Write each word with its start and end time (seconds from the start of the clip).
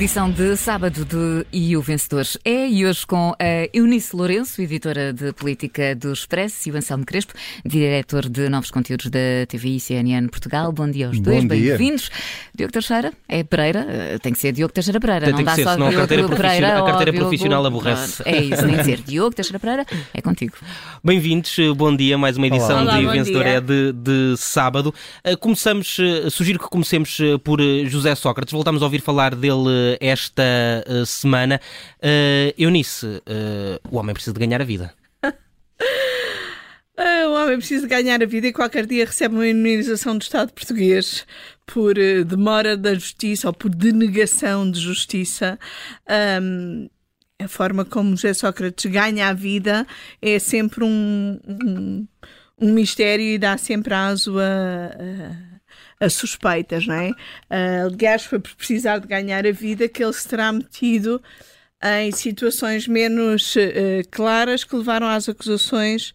edição 0.00 0.30
de 0.30 0.56
sábado 0.56 1.04
de 1.04 1.44
E 1.52 1.76
o 1.76 1.82
Vencedor 1.82 2.24
é, 2.42 2.66
e 2.66 2.86
hoje 2.86 3.06
com 3.06 3.34
a 3.38 3.68
Eunice 3.74 4.16
Lourenço, 4.16 4.62
editora 4.62 5.12
de 5.12 5.30
política 5.34 5.94
do 5.94 6.10
Expresso, 6.10 6.70
e 6.70 6.72
o 6.72 6.76
Anselmo 6.76 7.04
Crespo, 7.04 7.34
diretor 7.66 8.26
de 8.26 8.48
novos 8.48 8.70
conteúdos 8.70 9.10
da 9.10 9.18
TVI 9.46 9.76
e 9.76 9.80
CNN 9.80 10.26
Portugal. 10.28 10.72
Bom 10.72 10.90
dia 10.90 11.08
aos 11.08 11.18
Bom 11.18 11.24
dois, 11.24 11.40
dia. 11.40 11.76
bem-vindos. 11.76 12.08
Diogo 12.56 12.72
Teixeira, 12.72 13.12
é 13.28 13.44
Pereira, 13.44 13.86
eh, 13.90 14.18
tem 14.22 14.32
que 14.32 14.38
ser 14.38 14.52
Diogo 14.52 14.72
Teixeira 14.72 14.98
Pereira, 14.98 15.26
Tem 15.26 15.32
não 15.34 15.38
que 15.40 15.44
dá 15.44 15.54
ser, 15.54 15.64
só 15.64 15.72
senão 15.74 15.86
a 15.86 15.90
Diogo 15.90 16.00
carteira 16.08 16.22
Pereira. 16.28 16.42
profissional- 16.48 16.82
a 16.82 16.86
carteira 16.90 17.12
Diogo- 17.12 17.26
profissional 17.28 17.66
aborrece. 17.66 18.22
É 18.24 18.40
isso, 18.42 18.66
nem 18.66 18.76
dizer 18.78 19.02
Diogo 19.06 19.34
Teixeira 19.34 19.58
Pereira, 19.60 19.86
é 20.14 20.22
contigo. 20.22 20.54
Bem-vindos, 21.04 21.54
bom 21.76 21.94
dia, 21.94 22.16
mais 22.16 22.38
uma 22.38 22.46
edição 22.46 22.80
Olá, 22.82 22.98
de 22.98 23.04
bom 23.04 23.12
Vencedor 23.12 23.44
dia. 23.44 23.52
é 23.52 23.60
de, 23.60 23.92
de 23.92 24.34
sábado. 24.38 24.94
Uh, 25.26 25.36
Começamos, 25.36 25.98
uh, 25.98 26.30
sugiro 26.30 26.58
que 26.58 26.68
comecemos 26.70 27.18
por 27.44 27.60
José 27.84 28.14
Sócrates. 28.14 28.52
Voltamos 28.52 28.80
a 28.80 28.86
ouvir 28.86 29.02
falar 29.02 29.34
dele 29.34 29.89
esta 30.00 30.42
uh, 30.86 31.06
semana. 31.06 31.60
Uh, 31.98 32.52
Eunice, 32.56 33.06
uh, 33.06 33.20
o 33.90 33.96
homem 33.96 34.14
precisa 34.14 34.32
de 34.32 34.40
ganhar 34.40 34.60
a 34.60 34.64
vida. 34.64 34.92
O 37.26 37.32
homem 37.32 37.56
precisa 37.56 37.86
ganhar 37.86 38.22
a 38.22 38.26
vida 38.26 38.48
e 38.48 38.52
qualquer 38.52 38.84
dia 38.84 39.06
recebe 39.06 39.34
uma 39.34 39.48
indemnização 39.48 40.18
do 40.18 40.22
Estado 40.22 40.52
português 40.52 41.24
por 41.64 41.96
eh, 41.96 42.24
demora 42.24 42.76
da 42.76 42.92
justiça 42.92 43.46
ou 43.46 43.54
por 43.54 43.70
denegação 43.70 44.70
de 44.70 44.78
justiça. 44.78 45.58
Ahm, 46.06 46.88
a 47.38 47.48
forma 47.48 47.84
como 47.84 48.10
José 48.16 48.34
Sócrates 48.34 48.90
ganha 48.90 49.28
a 49.28 49.32
vida 49.32 49.86
é 50.20 50.38
sempre 50.38 50.84
um, 50.84 51.40
um, 51.48 52.06
um 52.60 52.72
mistério 52.72 53.24
e 53.24 53.38
dá 53.38 53.56
sempre 53.56 53.94
aso 53.94 54.38
a, 54.38 54.44
a, 54.44 55.49
a 56.00 56.08
suspeitas, 56.08 56.86
não 56.86 56.94
é? 56.94 57.12
Ah, 57.48 57.84
aliás, 57.84 58.24
foi 58.24 58.38
por 58.38 58.54
precisar 58.54 58.98
de 58.98 59.06
ganhar 59.06 59.46
a 59.46 59.52
vida 59.52 59.88
que 59.88 60.02
ele 60.02 60.12
se 60.12 60.26
terá 60.26 60.50
metido 60.50 61.22
em 61.82 62.12
situações 62.12 62.86
menos 62.86 63.56
eh, 63.56 64.02
claras 64.10 64.64
que 64.64 64.76
levaram 64.76 65.06
às 65.06 65.28
acusações 65.28 66.12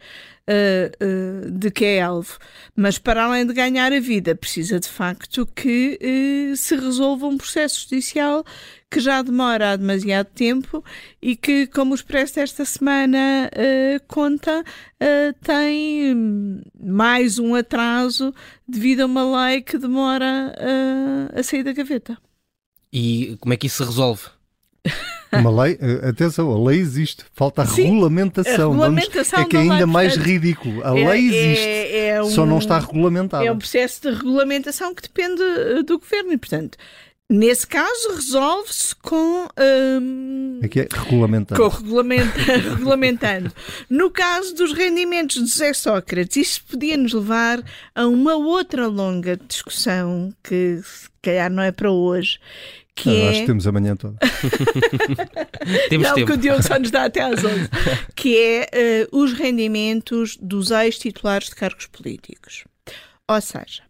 eh, 0.48 0.92
eh, 1.00 1.50
de 1.52 1.72
que 1.72 1.86
é 1.86 2.02
alvo. 2.02 2.38
Mas 2.76 2.98
para 2.98 3.26
além 3.26 3.46
de 3.46 3.54
ganhar 3.54 3.92
a 3.92 4.00
vida, 4.00 4.36
precisa 4.36 4.80
de 4.80 4.88
facto 4.88 5.46
que 5.46 5.98
eh, 6.02 6.56
se 6.56 6.76
resolva 6.76 7.28
um 7.28 7.38
processo 7.38 7.82
judicial 7.82 8.44
que 8.90 9.00
já 9.00 9.22
demora 9.22 9.72
há 9.72 9.76
demasiado 9.76 10.28
tempo 10.28 10.84
e 11.22 11.36
que, 11.36 11.68
como 11.68 11.92
o 11.92 11.96
Expresso 11.96 12.36
desta 12.36 12.64
semana 12.64 13.50
eh, 13.54 14.00
conta, 14.08 14.64
eh, 15.00 15.34
tem 15.42 16.16
hum, 16.16 16.62
mais 16.80 17.40
um 17.40 17.56
atraso 17.56 18.34
devido 18.68 19.02
a 19.02 19.06
uma 19.06 19.48
lei 19.48 19.62
que 19.62 19.78
demora 19.78 20.54
eh, 20.58 21.40
a 21.40 21.44
sair 21.44 21.64
da 21.64 21.73
gaveta. 21.73 22.18
E 22.94 23.36
como 23.42 23.54
é 23.54 23.58
que 23.58 23.68
isso 23.68 23.84
se 23.84 23.90
resolve? 23.90 24.23
Uma 25.39 25.64
lei, 25.64 25.78
eh, 25.81 26.09
atenção, 26.09 26.52
a 26.52 26.67
lei 26.69 26.80
existe, 26.80 27.23
falta 27.33 27.61
a 27.61 27.66
Sim, 27.66 27.83
regulamentação. 27.83 28.53
a 28.53 28.72
regulamentação 28.72 29.39
Vamos, 29.39 29.47
é 29.47 29.50
que 29.50 29.58
é 29.58 29.59
ainda 29.59 29.88
mais 29.88 30.14
portanto, 30.14 30.27
ridículo. 30.27 30.83
A 30.86 30.97
é- 31.00 31.09
lei 31.09 31.27
existe, 31.27 31.66
é- 31.67 32.08
é 32.09 32.23
só 32.25 32.45
não 32.45 32.55
um- 32.55 32.59
está 32.59 32.80
regulamentada. 32.80 33.44
É 33.45 33.52
um 33.52 33.58
processo 33.58 34.02
de 34.03 34.11
regulamentação 34.17 34.94
que 34.94 35.02
depende 35.02 35.42
eh, 35.42 35.83
do 35.83 36.00
governo 36.00 36.31
e, 36.33 36.38
portanto, 36.38 36.77
nesse 37.30 37.66
caso 37.66 38.14
resolve-se 38.16 38.95
com, 38.97 39.47
hum, 40.02 40.59
É 40.61 40.67
que 40.67 40.81
é 40.81 40.88
regulamentado. 40.92 41.59
com 41.61 41.67
regulamenta- 41.67 42.38
regulamentando. 42.77 43.52
No 43.89 44.09
caso 44.11 44.53
dos 44.55 44.73
rendimentos 44.73 45.36
de 45.44 45.49
José 45.49 45.73
Sócrates, 45.73 46.38
isto 46.38 46.64
podia-nos 46.70 47.14
levar 47.14 47.64
a 47.95 48.05
uma 48.08 48.36
outra 48.36 48.88
longa 48.88 49.38
discussão 49.47 50.31
que 50.44 50.80
se 50.83 51.10
calhar 51.21 51.49
não 51.52 51.64
é 51.64 51.71
para 51.71 51.92
hoje, 51.92 52.39
que 52.95 53.10
Ah, 53.10 53.14
é... 53.14 53.30
Acho 53.30 53.39
que 53.42 53.45
temos 53.48 53.67
amanhã 53.67 53.95
toda. 53.95 54.17
Temos 55.89 56.08
Não, 56.08 56.16
tempo. 56.16 56.28
que 56.28 56.33
o 56.33 56.38
Diogo 56.38 56.64
só 56.64 56.80
nos 56.80 56.92
dá 56.92 57.06
até 57.06 57.22
às 57.22 57.44
11. 57.44 57.70
que 58.16 58.38
é 58.38 58.70
eh, 58.72 59.08
os 59.11 59.33
rendimentos 59.33 60.38
dos 60.42 60.72
ex-titulares 60.72 61.50
de 61.50 61.55
cargos 61.55 61.88
políticos. 61.88 62.64
Ou 63.30 63.42
seja, 63.42 63.84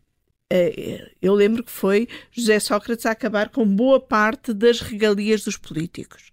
eh, 0.52 1.12
eu 1.22 1.34
lembro 1.34 1.64
que 1.64 1.72
foi 1.72 2.08
José 2.32 2.60
Sócrates 2.60 3.06
a 3.06 3.12
acabar 3.12 3.50
com 3.50 3.66
boa 3.66 4.00
parte 4.00 4.54
das 4.54 4.80
regalias 4.82 5.44
dos 5.44 5.58
políticos. 5.58 6.32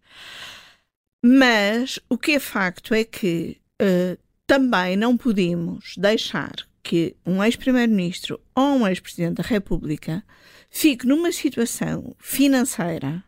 Mas 1.24 2.00
o 2.08 2.16
que 2.18 2.32
é 2.32 2.40
facto 2.40 2.94
é 2.94 3.04
que 3.04 3.58
eh, 3.80 4.16
também 4.46 4.96
não 4.96 5.16
podemos 5.16 5.94
deixar 5.96 6.52
que 6.82 7.14
um 7.24 7.42
ex-primeiro-ministro 7.44 8.40
ou 8.54 8.76
um 8.78 8.88
ex-presidente 8.88 9.34
da 9.34 9.42
República 9.42 10.24
fique 10.72 11.06
numa 11.06 11.30
situação 11.30 12.16
financeira 12.18 13.22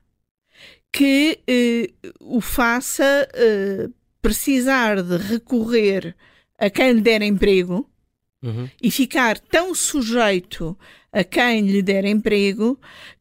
que 0.90 1.40
eh, 1.46 1.90
o 2.20 2.40
faça 2.40 3.28
eh, 3.34 3.88
precisar 4.22 5.02
de 5.02 5.16
recorrer 5.18 6.16
a 6.58 6.70
quem 6.70 6.94
lhe 6.94 7.00
der 7.02 7.20
emprego 7.22 7.88
Uhum. 8.42 8.68
e 8.82 8.90
ficar 8.90 9.38
tão 9.38 9.74
sujeito 9.74 10.76
a 11.10 11.24
quem 11.24 11.62
lhe 11.66 11.80
der 11.80 12.04
emprego 12.04 12.78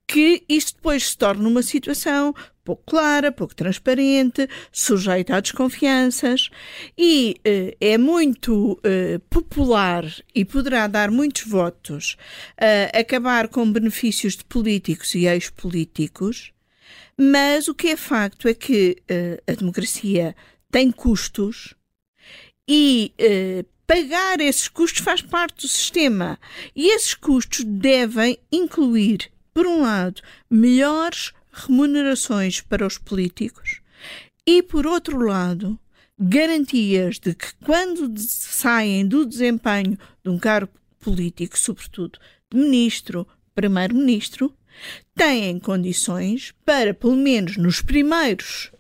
que 0.08 0.44
isto 0.48 0.76
depois 0.76 1.10
se 1.10 1.18
torna 1.18 1.48
uma 1.48 1.64
situação 1.64 2.34
pouco 2.64 2.84
clara, 2.86 3.32
pouco 3.32 3.56
transparente, 3.56 4.48
sujeita 4.72 5.36
a 5.36 5.40
desconfianças 5.40 6.50
e 6.98 7.36
eh, 7.44 7.76
é 7.80 7.98
muito 7.98 8.80
eh, 8.84 9.20
popular 9.30 10.06
e 10.34 10.46
poderá 10.46 10.88
dar 10.88 11.12
muitos 11.12 11.44
votos 11.44 12.16
a 12.58 12.98
acabar 12.98 13.50
com 13.50 13.70
benefícios 13.70 14.38
de 14.38 14.46
políticos 14.46 15.14
e 15.16 15.26
ex-políticos, 15.26 16.54
mas 17.18 17.68
o 17.68 17.76
que 17.76 17.90
é 17.90 17.98
facto 17.98 18.48
é 18.48 18.54
que 18.54 18.98
eh, 19.10 19.42
a 19.46 19.54
democracia 19.54 20.36
tem 20.72 20.90
custos 20.90 21.76
e 22.68 23.14
pagar 23.86 24.40
esses 24.40 24.68
custos 24.68 25.04
faz 25.04 25.22
parte 25.22 25.62
do 25.62 25.68
sistema. 25.68 26.40
E 26.76 26.88
esses 26.96 27.14
custos 27.14 27.64
devem 27.64 28.38
incluir, 28.52 29.30
por 29.54 29.68
um 29.68 29.82
lado, 29.82 30.22
melhores 30.50 31.34
remunerações 31.52 32.62
para 32.62 32.86
os 32.86 32.98
políticos 32.98 33.82
e, 34.46 34.62
por 34.64 34.88
outro 34.88 35.20
lado, 35.20 35.80
garantias 36.20 37.20
de 37.20 37.34
que 37.34 37.54
quando 37.64 38.12
saem 38.18 39.08
do 39.08 39.26
desempenho 39.26 39.98
de 40.24 40.30
um 40.30 40.38
cargo 40.38 40.72
político, 41.00 41.58
sobretudo 41.58 42.20
de 42.52 42.60
ministro, 42.60 43.28
primeiro-ministro, 43.54 44.54
têm 45.16 45.60
condições 45.60 46.54
para, 46.66 46.94
pelo 46.94 47.16
menos 47.16 47.58
nos 47.58 47.82
primeiros 47.82 48.72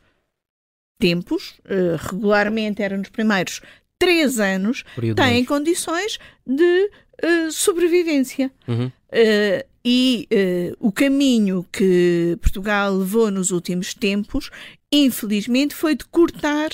tempos, 1.00 1.56
eh, 1.66 1.98
regularmente 2.00 2.82
eram 2.82 2.98
nos 2.98 3.10
primeiros 3.10 3.62
três 4.00 4.40
anos, 4.40 4.84
Período 4.96 5.18
têm 5.18 5.46
condições 5.46 6.18
de 6.46 6.90
eh, 7.22 7.52
sobrevivência. 7.52 8.52
Uhum. 8.68 8.92
Eh, 9.12 9.66
e 9.86 10.28
eh, 10.32 10.74
o 10.80 10.92
caminho 10.92 11.66
que 11.72 12.38
Portugal 12.42 12.96
levou 12.96 13.30
nos 13.30 13.52
últimos 13.52 13.94
tempos, 13.94 14.50
infelizmente, 14.92 15.76
foi 15.76 15.96
de 15.96 16.06
cortar 16.06 16.70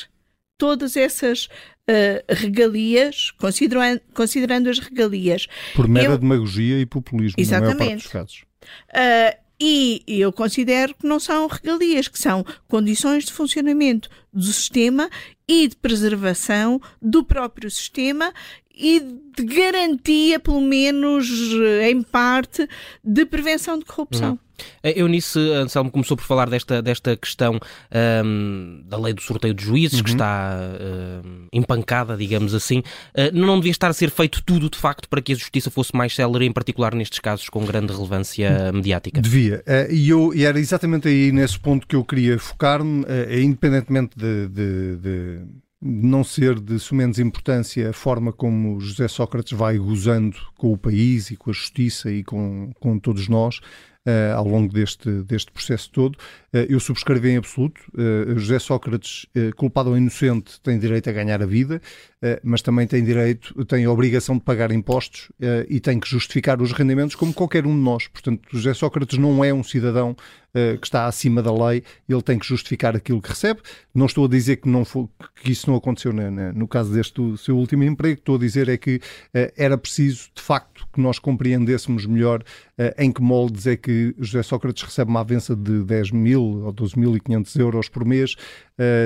todas 0.57 0.95
essas 0.95 1.47
eh, 1.87 2.23
regalias, 2.29 3.31
considerando, 3.31 4.01
considerando 4.13 4.69
as 4.69 4.77
regalias. 4.79 5.47
Por 5.75 5.87
mera 5.87 6.13
Eu- 6.13 6.17
demagogia 6.17 6.79
e 6.79 6.85
populismo, 6.85 7.35
na 7.37 7.45
maior 7.45 7.61
parte 7.61 7.71
Exatamente. 7.73 8.03
dos 8.03 8.11
casos. 8.11 8.43
Ah, 8.93 9.35
e 9.61 10.03
eu 10.07 10.31
considero 10.31 10.95
que 10.95 11.05
não 11.05 11.19
são 11.19 11.45
regalias, 11.47 12.07
que 12.07 12.17
são 12.19 12.45
condições 12.67 13.25
de 13.25 13.33
funcionamento 13.33 14.09
do 14.31 14.43
sistema 14.43 15.09
e 15.47 15.67
de 15.67 15.75
preservação 15.75 16.79
do 17.01 17.23
próprio 17.25 17.69
sistema 17.69 18.33
e 18.79 18.99
de 19.35 19.43
garantia, 19.45 20.39
pelo 20.39 20.61
menos 20.61 21.27
em 21.83 22.01
parte, 22.01 22.67
de 23.03 23.25
prevenção 23.25 23.77
de 23.77 23.85
corrupção. 23.85 24.39
A 24.83 24.89
Eunice 24.89 25.39
Anselmo 25.39 25.89
começou 25.89 26.17
por 26.17 26.23
falar 26.25 26.49
desta, 26.49 26.81
desta 26.81 27.15
questão 27.15 27.57
ahm, 27.89 28.81
da 28.85 28.97
lei 28.97 29.13
do 29.13 29.21
sorteio 29.21 29.53
de 29.53 29.63
juízes, 29.63 30.01
que 30.01 30.09
está 30.09 30.53
ahm, 30.59 31.47
empancada, 31.53 32.17
digamos 32.17 32.53
assim. 32.53 32.83
Ah, 33.15 33.29
não 33.31 33.55
devia 33.57 33.71
estar 33.71 33.87
a 33.87 33.93
ser 33.93 34.09
feito 34.09 34.43
tudo, 34.43 34.69
de 34.69 34.77
facto, 34.77 35.07
para 35.07 35.21
que 35.21 35.31
a 35.31 35.35
justiça 35.35 35.71
fosse 35.71 35.95
mais 35.95 36.13
célere, 36.13 36.45
em 36.45 36.51
particular 36.51 36.93
nestes 36.93 37.19
casos 37.19 37.47
com 37.47 37.63
grande 37.65 37.93
relevância 37.93 38.71
mediática? 38.73 39.21
Devia. 39.21 39.63
Eh, 39.65 39.87
E, 39.91 40.09
eu, 40.09 40.33
e 40.33 40.43
era 40.43 40.59
exatamente 40.59 41.07
aí 41.07 41.31
nesse 41.31 41.57
ponto 41.59 41.87
que 41.87 41.95
eu 41.95 42.03
queria 42.03 42.37
focar-me, 42.37 43.05
eh, 43.07 43.41
independentemente 43.41 44.17
de, 44.17 44.47
de- 44.49 44.95
de 44.97 45.39
não 45.81 46.23
ser 46.23 46.59
de 46.59 46.77
sumenos 46.77 47.19
importância 47.19 47.89
a 47.89 47.93
forma 47.93 48.33
como 48.33 48.79
José 48.79 49.07
Sócrates 49.07 49.57
vai 49.57 49.77
gozando 49.77 50.37
com 50.57 50.73
o 50.73 50.77
país 50.77 51.31
e 51.31 51.37
com 51.37 51.49
a 51.49 51.53
justiça 51.53 52.11
e 52.11 52.23
com, 52.23 52.71
com 52.79 52.99
todos 52.99 53.27
nós 53.29 53.61
eh, 54.05 54.31
ao 54.33 54.47
longo 54.47 54.73
deste, 54.73 55.09
deste 55.23 55.51
processo 55.51 55.91
todo. 55.91 56.17
Eh, 56.53 56.67
eu 56.69 56.79
subscrevo 56.79 57.27
em 57.27 57.37
absoluto. 57.37 57.81
Eh, 57.97 58.33
José 58.37 58.57
Sócrates, 58.57 59.25
culpado 59.55 59.89
ou 59.89 59.97
inocente, 59.97 60.59
tem 60.61 60.79
direito 60.79 61.09
a 61.09 61.13
ganhar 61.13 61.43
a 61.43 61.45
vida, 61.45 61.81
mas 62.43 62.61
também 62.61 62.85
tem 62.85 63.03
direito, 63.03 63.65
tem 63.65 63.85
a 63.85 63.91
obrigação 63.91 64.35
de 64.37 64.43
pagar 64.43 64.71
impostos 64.71 65.31
eh, 65.41 65.65
e 65.69 65.79
tem 65.79 65.99
que 65.99 66.09
justificar 66.09 66.61
os 66.61 66.73
rendimentos 66.73 67.15
como 67.15 67.33
qualquer 67.33 67.65
um 67.65 67.73
de 67.73 67.81
nós. 67.81 68.07
Portanto, 68.07 68.41
José 68.51 68.73
Sócrates 68.73 69.17
não 69.17 69.43
é 69.43 69.53
um 69.53 69.63
cidadão 69.63 70.15
que 70.81 70.87
está 70.87 71.05
acima 71.05 71.43
da 71.43 71.53
lei, 71.53 71.83
ele 72.09 72.23
tem 72.23 72.39
que 72.39 72.45
justificar 72.45 72.95
aquilo 72.95 73.21
que 73.21 73.29
recebe. 73.29 73.59
Não 73.93 74.07
estou 74.07 74.25
a 74.25 74.27
dizer 74.27 74.55
que, 74.55 74.67
não 74.67 74.83
foi, 74.83 75.07
que 75.43 75.51
isso 75.51 75.69
não 75.69 75.77
aconteceu 75.77 76.11
no 76.11 76.67
caso 76.67 76.91
deste 76.91 77.37
seu 77.37 77.55
último 77.55 77.83
emprego, 77.83 78.17
estou 78.17 78.35
a 78.35 78.39
dizer 78.39 78.67
é 78.67 78.75
que 78.75 78.99
era 79.55 79.77
preciso, 79.77 80.29
de 80.33 80.41
facto, 80.41 80.87
que 80.91 80.99
nós 80.99 81.19
compreendêssemos 81.19 82.07
melhor 82.07 82.43
em 82.97 83.11
que 83.11 83.21
moldes 83.21 83.67
é 83.67 83.75
que 83.75 84.15
José 84.17 84.41
Sócrates 84.41 84.81
recebe 84.81 85.11
uma 85.11 85.19
avença 85.19 85.55
de 85.55 85.83
10 85.83 86.09
mil 86.09 86.41
ou 86.41 86.73
12.500 86.73 87.59
euros 87.59 87.87
por 87.87 88.03
mês 88.03 88.35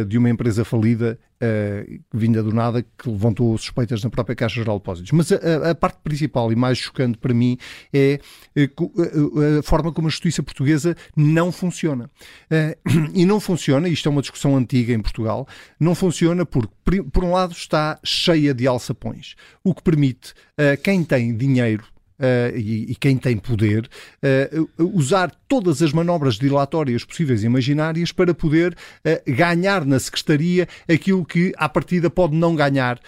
de 0.08 0.18
uma 0.18 0.30
empresa 0.30 0.64
falida 0.64 1.18
uh, 1.44 2.00
vinda 2.14 2.42
do 2.42 2.54
nada, 2.54 2.84
que 2.84 3.10
levantou 3.10 3.58
suspeitas 3.58 4.04
na 4.04 4.10
própria 4.10 4.36
Caixa 4.36 4.56
Geral 4.56 4.78
de 4.78 4.82
Depósitos. 4.82 5.12
Mas 5.12 5.32
a, 5.32 5.72
a 5.72 5.76
parte 5.76 6.00
principal 6.04 6.52
e 6.52 6.56
mais 6.56 6.78
chocante 6.78 7.18
para 7.18 7.34
mim 7.34 7.58
é 7.94 8.20
uh, 8.58 9.60
a 9.60 9.64
forma 9.64 9.92
como 9.92 10.08
a 10.08 10.12
justiça 10.12 10.42
portuguesa 10.42 10.96
não 11.16 11.52
funciona. 11.52 12.10
Uh, 12.52 13.12
e 13.14 13.26
não 13.26 13.40
funciona, 13.40 13.88
isto 13.90 14.08
é 14.08 14.12
uma 14.12 14.22
discussão 14.22 14.56
antiga 14.56 14.94
em 14.94 15.02
Portugal, 15.02 15.48
não 15.80 15.96
funciona 15.96 16.46
porque, 16.46 17.04
por 17.12 17.24
um 17.24 17.32
lado, 17.32 17.54
está 17.54 18.00
cheia 18.04 18.54
de 18.54 18.68
alçapões, 18.68 19.36
o 19.64 19.74
que 19.74 19.84
permite 19.84 20.34
a 20.58 20.78
quem 20.78 21.04
tem 21.04 21.36
dinheiro 21.36 21.93
Uh, 22.20 22.56
e, 22.56 22.92
e, 22.92 22.96
quem 22.96 23.18
tem 23.18 23.38
poder, 23.38 23.90
uh, 24.24 24.70
usar 24.96 25.32
todas 25.48 25.82
as 25.82 25.92
manobras 25.92 26.36
dilatórias 26.36 27.04
possíveis 27.04 27.44
e 27.44 27.48
imaginárias 27.48 28.12
para 28.12 28.36
poder 28.36 28.74
uh, 28.74 29.32
ganhar 29.32 29.84
na 29.84 30.00
Secretaria 30.00 30.68
aquilo 30.88 31.26
que, 31.26 31.52
à 31.58 31.68
partida, 31.68 32.10
pode 32.10 32.36
não 32.36 32.56
ganhar 32.56 33.00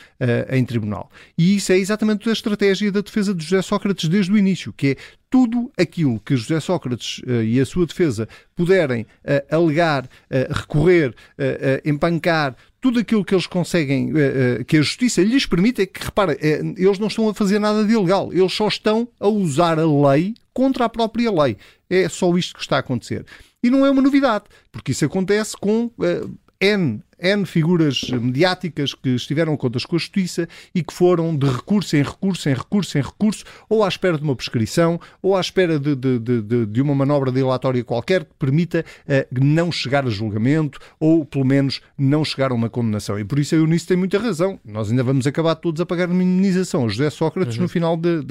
em 0.49 0.65
tribunal. 0.65 1.11
E 1.37 1.57
isso 1.57 1.71
é 1.71 1.77
exatamente 1.77 2.27
a 2.29 2.33
estratégia 2.33 2.91
da 2.91 3.01
defesa 3.01 3.33
de 3.33 3.43
José 3.43 3.61
Sócrates 3.61 4.09
desde 4.09 4.31
o 4.31 4.37
início, 4.37 4.73
que 4.73 4.87
é 4.87 4.95
tudo 5.29 5.71
aquilo 5.77 6.19
que 6.19 6.35
José 6.35 6.59
Sócrates 6.59 7.21
e 7.43 7.59
a 7.59 7.65
sua 7.65 7.85
defesa 7.85 8.27
puderem 8.55 9.05
alegar, 9.51 10.07
recorrer, 10.49 11.13
empancar, 11.83 12.55
tudo 12.85 12.99
aquilo 12.99 13.25
que 13.25 13.33
eles 13.33 13.47
conseguem, 13.47 14.13
que 14.67 14.77
a 14.77 14.81
justiça 14.83 15.19
lhes 15.23 15.47
permite, 15.47 15.81
é 15.81 15.87
que, 15.87 16.05
repara, 16.05 16.37
eles 16.39 16.99
não 16.99 17.07
estão 17.07 17.27
a 17.27 17.33
fazer 17.33 17.57
nada 17.57 17.83
de 17.83 17.91
ilegal, 17.91 18.31
eles 18.31 18.53
só 18.53 18.67
estão 18.67 19.07
a 19.19 19.27
usar 19.27 19.79
a 19.79 20.11
lei 20.11 20.35
contra 20.53 20.85
a 20.85 20.89
própria 20.89 21.31
lei. 21.31 21.57
É 21.89 22.07
só 22.07 22.37
isto 22.37 22.53
que 22.53 22.61
está 22.61 22.75
a 22.75 22.81
acontecer. 22.81 23.25
E 23.63 23.71
não 23.71 23.83
é 23.87 23.89
uma 23.89 24.03
novidade, 24.03 24.43
porque 24.71 24.91
isso 24.91 25.03
acontece 25.03 25.57
com 25.57 25.89
N 26.61 27.01
N 27.19 27.45
figuras 27.45 28.09
mediáticas 28.09 28.93
que 28.93 29.09
estiveram 29.09 29.55
contas 29.55 29.85
com 29.85 29.95
a 29.95 29.99
Justiça 29.99 30.47
e 30.73 30.83
que 30.83 30.93
foram 30.93 31.35
de 31.35 31.47
recurso 31.47 31.95
em 31.95 32.03
recurso, 32.03 32.49
em 32.49 32.53
recurso 32.53 32.97
em 32.97 33.01
recurso, 33.01 33.45
ou 33.69 33.83
à 33.83 33.87
espera 33.87 34.17
de 34.17 34.23
uma 34.23 34.35
prescrição, 34.35 34.99
ou 35.21 35.35
à 35.35 35.41
espera 35.41 35.79
de, 35.79 35.95
de, 35.95 36.19
de, 36.19 36.65
de 36.65 36.81
uma 36.81 36.93
manobra 36.93 37.31
dilatória 37.31 37.83
qualquer 37.83 38.25
que 38.25 38.33
permita 38.37 38.83
uh, 39.07 39.43
não 39.43 39.71
chegar 39.71 40.05
a 40.05 40.09
julgamento, 40.09 40.79
ou 40.99 41.25
pelo 41.25 41.45
menos 41.45 41.81
não 41.97 42.25
chegar 42.25 42.51
a 42.51 42.53
uma 42.53 42.69
condenação. 42.69 43.19
E 43.19 43.23
por 43.23 43.39
isso 43.39 43.55
a 43.55 43.57
Eunice 43.57 43.87
tem 43.87 43.97
muita 43.97 44.19
razão. 44.19 44.59
Nós 44.63 44.89
ainda 44.89 45.03
vamos 45.03 45.25
acabar 45.25 45.55
todos 45.55 45.79
a 45.81 45.85
pagar 45.85 46.09
uma 46.09 46.23
indenização 46.23 46.85
a 46.85 46.87
José 46.89 47.09
Sócrates 47.09 47.55
uhum. 47.55 47.63
no 47.63 47.69
final 47.69 47.97
de, 47.97 48.21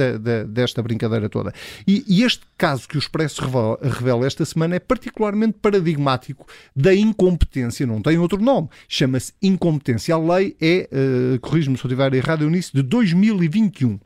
desta 0.49 0.83
brincadeira 0.83 1.29
toda. 1.29 1.53
E, 1.87 2.05
e, 2.07 2.23
este 2.23 2.43
caso 2.57 2.89
que 2.89 2.97
o 2.97 2.99
Expresso 2.99 3.43
revela, 3.43 3.79
revela 3.83 4.27
esta 4.27 4.45
semana 4.45 4.77
é 4.77 4.79
particularmente 4.79 5.59
paradigmático 5.61 6.47
da 6.75 6.95
incompetência, 6.95 7.87
não 7.87 8.01
tem 8.01 8.19
outro 8.19 8.41
nome 8.41 8.69
chama-se 8.89 9.33
incompetência. 9.43 10.15
A 10.15 10.19
lei 10.19 10.57
é, 10.61 10.89
uh, 10.93 11.41
corrijo-me 11.41 11.77
se 11.77 11.85
eu 11.85 11.89
estiver 11.89 12.15
errado, 12.15 12.43
Eunice, 12.43 12.73
de 12.73 12.83
2021. 12.83 13.99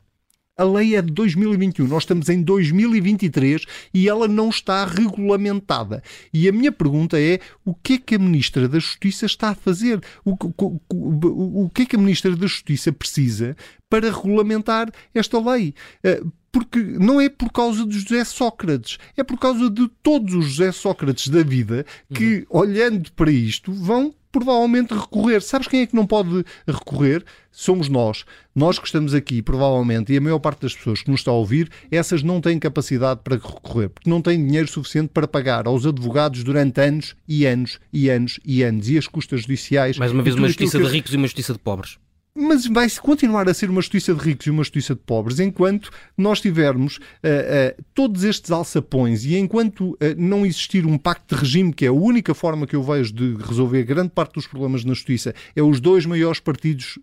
A 0.59 0.63
lei 0.65 0.93
é 0.93 1.01
de 1.01 1.13
2021, 1.13 1.87
nós 1.87 2.03
estamos 2.03 2.27
em 2.27 2.41
2023 2.41 3.63
e 3.93 4.09
ela 4.09 4.27
não 4.27 4.49
está 4.49 4.83
regulamentada. 4.83 6.03
E 6.33 6.49
a 6.49 6.51
minha 6.51 6.69
pergunta 6.69 7.17
é: 7.17 7.39
o 7.63 7.73
que 7.73 7.93
é 7.93 7.97
que 7.97 8.15
a 8.15 8.19
Ministra 8.19 8.67
da 8.67 8.77
Justiça 8.77 9.25
está 9.25 9.51
a 9.51 9.55
fazer? 9.55 10.01
O, 10.25 10.31
o, 10.31 10.81
o, 10.93 11.63
o 11.63 11.69
que 11.69 11.83
é 11.83 11.85
que 11.85 11.95
a 11.95 11.99
Ministra 11.99 12.35
da 12.35 12.45
Justiça 12.45 12.91
precisa 12.91 13.55
para 13.89 14.11
regulamentar 14.11 14.91
esta 15.15 15.39
lei? 15.39 15.73
Uh, 16.05 16.29
porque 16.51 16.79
não 16.79 17.21
é 17.21 17.29
por 17.29 17.53
causa 17.53 17.85
de 17.85 17.97
José 17.97 18.25
Sócrates, 18.25 18.97
é 19.15 19.23
por 19.23 19.39
causa 19.39 19.69
de 19.69 19.87
todos 20.03 20.33
os 20.33 20.45
José 20.45 20.73
Sócrates 20.73 21.29
da 21.29 21.41
vida 21.41 21.85
que, 22.13 22.45
uhum. 22.49 22.59
olhando 22.59 23.09
para 23.13 23.31
isto, 23.31 23.71
vão 23.71 24.13
provavelmente 24.31 24.93
recorrer. 24.93 25.41
Sabes 25.41 25.67
quem 25.67 25.81
é 25.81 25.85
que 25.85 25.95
não 25.95 26.05
pode 26.05 26.43
recorrer? 26.67 27.23
Somos 27.51 27.89
nós. 27.89 28.25
Nós 28.55 28.77
que 28.77 28.85
estamos 28.85 29.13
aqui, 29.13 29.41
provavelmente, 29.41 30.13
e 30.13 30.17
a 30.17 30.21
maior 30.21 30.39
parte 30.39 30.61
das 30.61 30.75
pessoas 30.75 31.01
que 31.01 31.09
nos 31.09 31.21
está 31.21 31.31
a 31.31 31.35
ouvir, 31.35 31.69
essas 31.89 32.21
não 32.23 32.39
têm 32.41 32.59
capacidade 32.59 33.21
para 33.23 33.35
recorrer, 33.35 33.89
porque 33.89 34.09
não 34.09 34.21
têm 34.21 34.43
dinheiro 34.45 34.67
suficiente 34.67 35.09
para 35.13 35.27
pagar 35.27 35.67
aos 35.67 35.85
advogados 35.85 36.43
durante 36.43 36.79
anos 36.81 37.15
e 37.27 37.45
anos 37.45 37.79
e 37.91 38.09
anos 38.09 38.39
e 38.45 38.63
anos. 38.63 38.89
E 38.89 38.97
as 38.97 39.07
custas 39.07 39.41
judiciais. 39.41 39.97
Mais 39.97 40.11
uma 40.11 40.23
vez, 40.23 40.35
uma 40.35 40.47
justiça 40.47 40.77
de 40.77 40.85
ricos 40.85 41.13
e 41.13 41.17
uma 41.17 41.27
justiça 41.27 41.53
de 41.53 41.59
pobres 41.59 41.97
mas 42.39 42.65
vai 42.65 42.89
continuar 43.01 43.49
a 43.49 43.53
ser 43.53 43.69
uma 43.69 43.81
justiça 43.81 44.13
de 44.13 44.23
ricos 44.23 44.47
e 44.47 44.49
uma 44.49 44.63
justiça 44.63 44.95
de 44.95 45.01
pobres 45.01 45.39
enquanto 45.39 45.91
nós 46.17 46.39
tivermos 46.39 46.97
uh, 46.97 46.99
uh, 46.99 47.83
todos 47.93 48.23
estes 48.23 48.49
alçapões 48.49 49.25
e 49.25 49.35
enquanto 49.35 49.91
uh, 49.91 49.97
não 50.17 50.45
existir 50.45 50.85
um 50.85 50.97
pacto 50.97 51.35
de 51.35 51.41
regime, 51.41 51.73
que 51.73 51.85
é 51.85 51.89
a 51.89 51.93
única 51.93 52.33
forma 52.33 52.65
que 52.65 52.75
eu 52.75 52.81
vejo 52.81 53.13
de 53.13 53.35
resolver 53.35 53.83
grande 53.83 54.09
parte 54.09 54.35
dos 54.35 54.47
problemas 54.47 54.85
na 54.85 54.93
justiça, 54.93 55.35
é 55.55 55.61
os 55.61 55.81
dois 55.81 56.05
maiores 56.05 56.39
partidos 56.39 56.97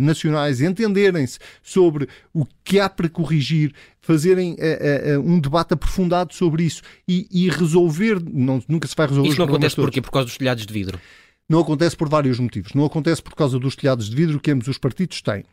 nacionais 0.00 0.60
entenderem-se 0.60 1.38
sobre 1.62 2.08
o 2.34 2.44
que 2.64 2.78
há 2.78 2.88
para 2.88 3.08
corrigir, 3.08 3.72
fazerem 4.00 4.56
um 5.24 5.38
debate 5.38 5.74
aprofundado 5.74 6.34
sobre 6.34 6.64
isso 6.64 6.82
e, 7.08 7.26
e 7.30 7.48
resolver, 7.48 8.20
não, 8.22 8.62
nunca 8.68 8.86
se 8.86 8.94
vai 8.96 9.06
resolver 9.06 9.28
Isto 9.28 9.38
não 9.38 9.46
acontece 9.46 9.76
porquê? 9.76 10.02
Por 10.02 10.10
causa 10.10 10.26
dos 10.26 10.36
telhados 10.36 10.66
de 10.66 10.72
vidro? 10.72 10.98
Não 11.48 11.60
acontece 11.60 11.96
por 11.96 12.08
vários 12.08 12.38
motivos. 12.40 12.74
Não 12.74 12.84
acontece 12.84 13.22
por 13.22 13.34
causa 13.34 13.58
dos 13.58 13.76
telhados 13.76 14.10
de 14.10 14.16
vidro 14.16 14.40
que 14.40 14.50
ambos 14.50 14.66
os 14.68 14.78
partidos 14.78 15.22
têm. 15.22 15.44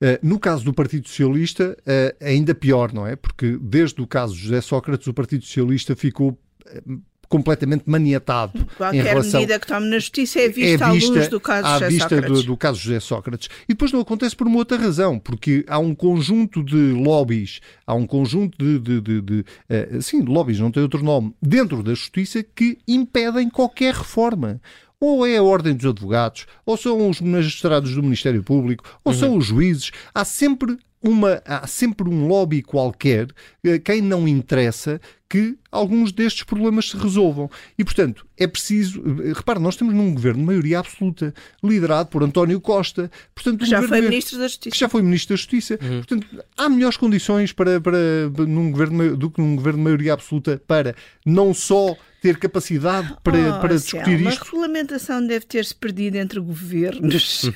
Uh, 0.00 0.18
no 0.22 0.38
caso 0.38 0.64
do 0.64 0.72
Partido 0.72 1.08
Socialista, 1.08 1.76
uh, 1.80 2.24
ainda 2.24 2.54
pior, 2.54 2.92
não 2.92 3.06
é? 3.06 3.16
Porque 3.16 3.58
desde 3.60 4.00
o 4.00 4.06
caso 4.06 4.34
de 4.34 4.42
José 4.42 4.60
Sócrates, 4.60 5.06
o 5.08 5.14
Partido 5.14 5.44
Socialista 5.44 5.96
ficou 5.96 6.30
uh, 6.30 7.02
completamente 7.28 7.84
maniatado. 7.86 8.66
Qualquer 8.76 9.04
relação... 9.04 9.40
medida 9.40 9.58
que 9.58 9.66
tome 9.66 9.86
na 9.86 9.98
justiça 9.98 10.40
é 10.40 10.48
vista, 10.48 10.84
é 10.86 10.90
vista 10.92 11.14
à 11.14 11.16
luz 11.16 11.28
do 11.28 11.40
caso 11.40 11.66
à 11.66 11.72
José 11.74 11.88
vista 11.88 12.08
Sócrates. 12.08 12.42
Do, 12.42 12.46
do 12.46 12.56
caso 12.56 12.80
José 12.80 13.00
Sócrates. 13.00 13.48
E 13.64 13.68
depois 13.68 13.92
não 13.92 14.00
acontece 14.00 14.36
por 14.36 14.46
uma 14.46 14.58
outra 14.58 14.78
razão, 14.78 15.18
porque 15.18 15.64
há 15.68 15.78
um 15.78 15.94
conjunto 15.94 16.62
de 16.62 16.92
lobbies, 16.92 17.60
há 17.86 17.94
um 17.94 18.06
conjunto 18.06 18.56
de, 18.56 18.78
de, 18.78 19.00
de, 19.00 19.20
de 19.20 19.40
uh, 19.40 20.00
sim, 20.00 20.22
lobbies, 20.22 20.58
não 20.58 20.70
tem 20.70 20.82
outro 20.82 21.02
nome, 21.02 21.34
dentro 21.42 21.82
da 21.82 21.92
justiça 21.92 22.42
que 22.42 22.78
impedem 22.86 23.50
qualquer 23.50 23.94
reforma 23.94 24.60
ou 25.00 25.26
é 25.26 25.36
a 25.36 25.42
Ordem 25.42 25.74
dos 25.74 25.86
Advogados, 25.86 26.46
ou 26.66 26.76
são 26.76 27.08
os 27.08 27.20
magistrados 27.20 27.94
do 27.94 28.02
Ministério 28.02 28.42
Público, 28.42 28.84
ou 29.04 29.12
uhum. 29.12 29.18
são 29.18 29.36
os 29.36 29.46
juízes. 29.46 29.90
Há 30.14 30.24
sempre 30.24 30.78
uma, 31.02 31.40
há 31.44 31.66
sempre 31.66 32.08
um 32.08 32.26
lobby 32.26 32.62
qualquer, 32.62 33.28
eh, 33.64 33.78
quem 33.78 34.02
não 34.02 34.26
interessa, 34.26 35.00
que 35.28 35.56
alguns 35.70 36.10
destes 36.10 36.42
problemas 36.42 36.90
se 36.90 36.96
resolvam. 36.96 37.48
E, 37.78 37.84
portanto, 37.84 38.26
é 38.36 38.46
preciso. 38.46 39.00
Eh, 39.22 39.32
repare, 39.34 39.60
nós 39.60 39.76
temos 39.76 39.94
num 39.94 40.12
governo 40.12 40.40
de 40.40 40.46
maioria 40.46 40.80
absoluta, 40.80 41.32
liderado 41.62 42.08
por 42.08 42.22
António 42.22 42.60
Costa. 42.60 43.10
Portanto, 43.34 43.64
já 43.64 43.80
foi 43.80 44.00
Ministro 44.00 44.38
da 44.38 44.48
Justiça. 44.48 44.70
Que 44.72 44.78
já 44.78 44.88
foi 44.88 45.02
Ministro 45.02 45.34
da 45.34 45.36
Justiça. 45.36 45.78
Uhum. 45.80 45.98
Portanto, 45.98 46.26
há 46.56 46.68
melhores 46.68 46.96
condições 46.96 47.52
para, 47.52 47.80
para, 47.80 47.98
num 48.46 48.72
governo, 48.72 49.16
do 49.16 49.30
que 49.30 49.40
num 49.40 49.54
governo 49.54 49.78
de 49.78 49.84
maioria 49.84 50.14
absoluta 50.14 50.60
para 50.66 50.96
não 51.24 51.54
só 51.54 51.96
ter 52.20 52.36
capacidade 52.36 53.14
para, 53.22 53.56
oh, 53.56 53.60
para 53.60 53.74
discutir 53.76 54.20
isto. 54.20 54.42
A 54.42 54.44
regulamentação 54.44 55.26
deve 55.26 55.46
ter-se 55.46 55.74
perdido 55.74 56.16
entre 56.16 56.40
governos. 56.40 57.50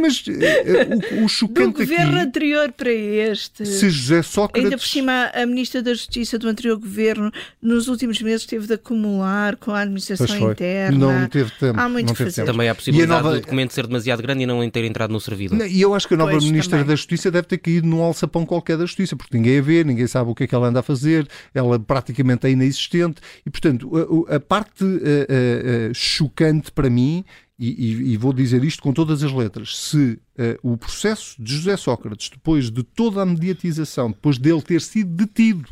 Mas 0.00 0.24
uh, 0.26 1.20
o, 1.20 1.24
o 1.24 1.28
chocante 1.28 1.72
Do 1.72 1.86
governo 1.86 2.16
aqui, 2.16 2.26
anterior 2.26 2.72
para 2.72 2.90
este. 2.90 3.66
Se 3.66 3.90
José 3.90 4.22
Sócrates... 4.22 4.64
Ainda 4.64 4.76
por 4.76 4.86
cima, 4.86 5.30
a 5.34 5.46
Ministra 5.46 5.82
da 5.82 5.92
Justiça 5.92 6.38
do 6.38 6.48
anterior 6.48 6.78
governo, 6.78 7.30
nos 7.60 7.88
últimos 7.88 8.20
meses, 8.22 8.46
teve 8.46 8.66
de 8.66 8.74
acumular 8.74 9.56
com 9.56 9.72
a 9.72 9.80
administração 9.80 10.50
interna. 10.50 10.98
Não 10.98 11.28
teve 11.28 11.50
tempo. 11.52 11.78
Há 11.78 11.88
muito 11.88 12.08
não 12.08 12.14
teve 12.14 12.30
fazer. 12.30 12.44
Também 12.44 12.68
há 12.68 12.72
a 12.72 12.74
possibilidade 12.74 13.12
a 13.12 13.22
nova... 13.22 13.34
do 13.34 13.40
documento 13.42 13.72
ser 13.72 13.86
demasiado 13.86 14.22
grande 14.22 14.42
e 14.42 14.46
não 14.46 14.68
ter 14.70 14.84
entrado 14.84 15.10
no 15.12 15.20
servidor. 15.20 15.66
E 15.66 15.80
eu 15.80 15.94
acho 15.94 16.08
que 16.08 16.14
a 16.14 16.16
nova 16.16 16.32
pois, 16.32 16.44
Ministra 16.44 16.78
também. 16.78 16.86
da 16.86 16.96
Justiça 16.96 17.30
deve 17.30 17.46
ter 17.46 17.58
caído 17.58 17.86
num 17.86 18.02
alçapão 18.02 18.46
qualquer 18.46 18.76
da 18.76 18.86
Justiça, 18.86 19.16
porque 19.16 19.36
ninguém 19.36 19.58
a 19.58 19.62
vê, 19.62 19.84
ninguém 19.84 20.06
sabe 20.06 20.30
o 20.30 20.34
que 20.34 20.44
é 20.44 20.46
que 20.46 20.54
ela 20.54 20.68
anda 20.68 20.80
a 20.80 20.82
fazer, 20.82 21.28
ela 21.54 21.78
praticamente 21.78 22.46
é 22.46 22.50
inexistente 22.50 23.20
e, 23.44 23.50
portanto, 23.50 23.91
a, 24.28 24.40
parte 24.40 24.84
uh, 24.84 24.88
uh, 24.88 25.94
chocante 25.94 26.70
para 26.72 26.88
mim, 26.88 27.24
e, 27.58 28.12
e, 28.12 28.16
vou 28.16 28.32
dizer 28.32 28.64
isto 28.64 28.82
com 28.82 28.92
todas 28.92 29.22
as 29.22 29.30
letras, 29.30 29.78
se 29.78 30.18
o 30.64 30.76
processo 30.76 31.40
de 31.40 31.54
José 31.54 31.76
Sócrates, 31.76 32.28
depois 32.28 32.68
de 32.72 32.82
toda 32.82 33.22
a 33.22 33.26
mediatização, 33.26 34.10
depois 34.10 34.36
dele 34.36 34.60
ter 34.62 34.80
sido 34.80 35.14
detido, 35.14 35.68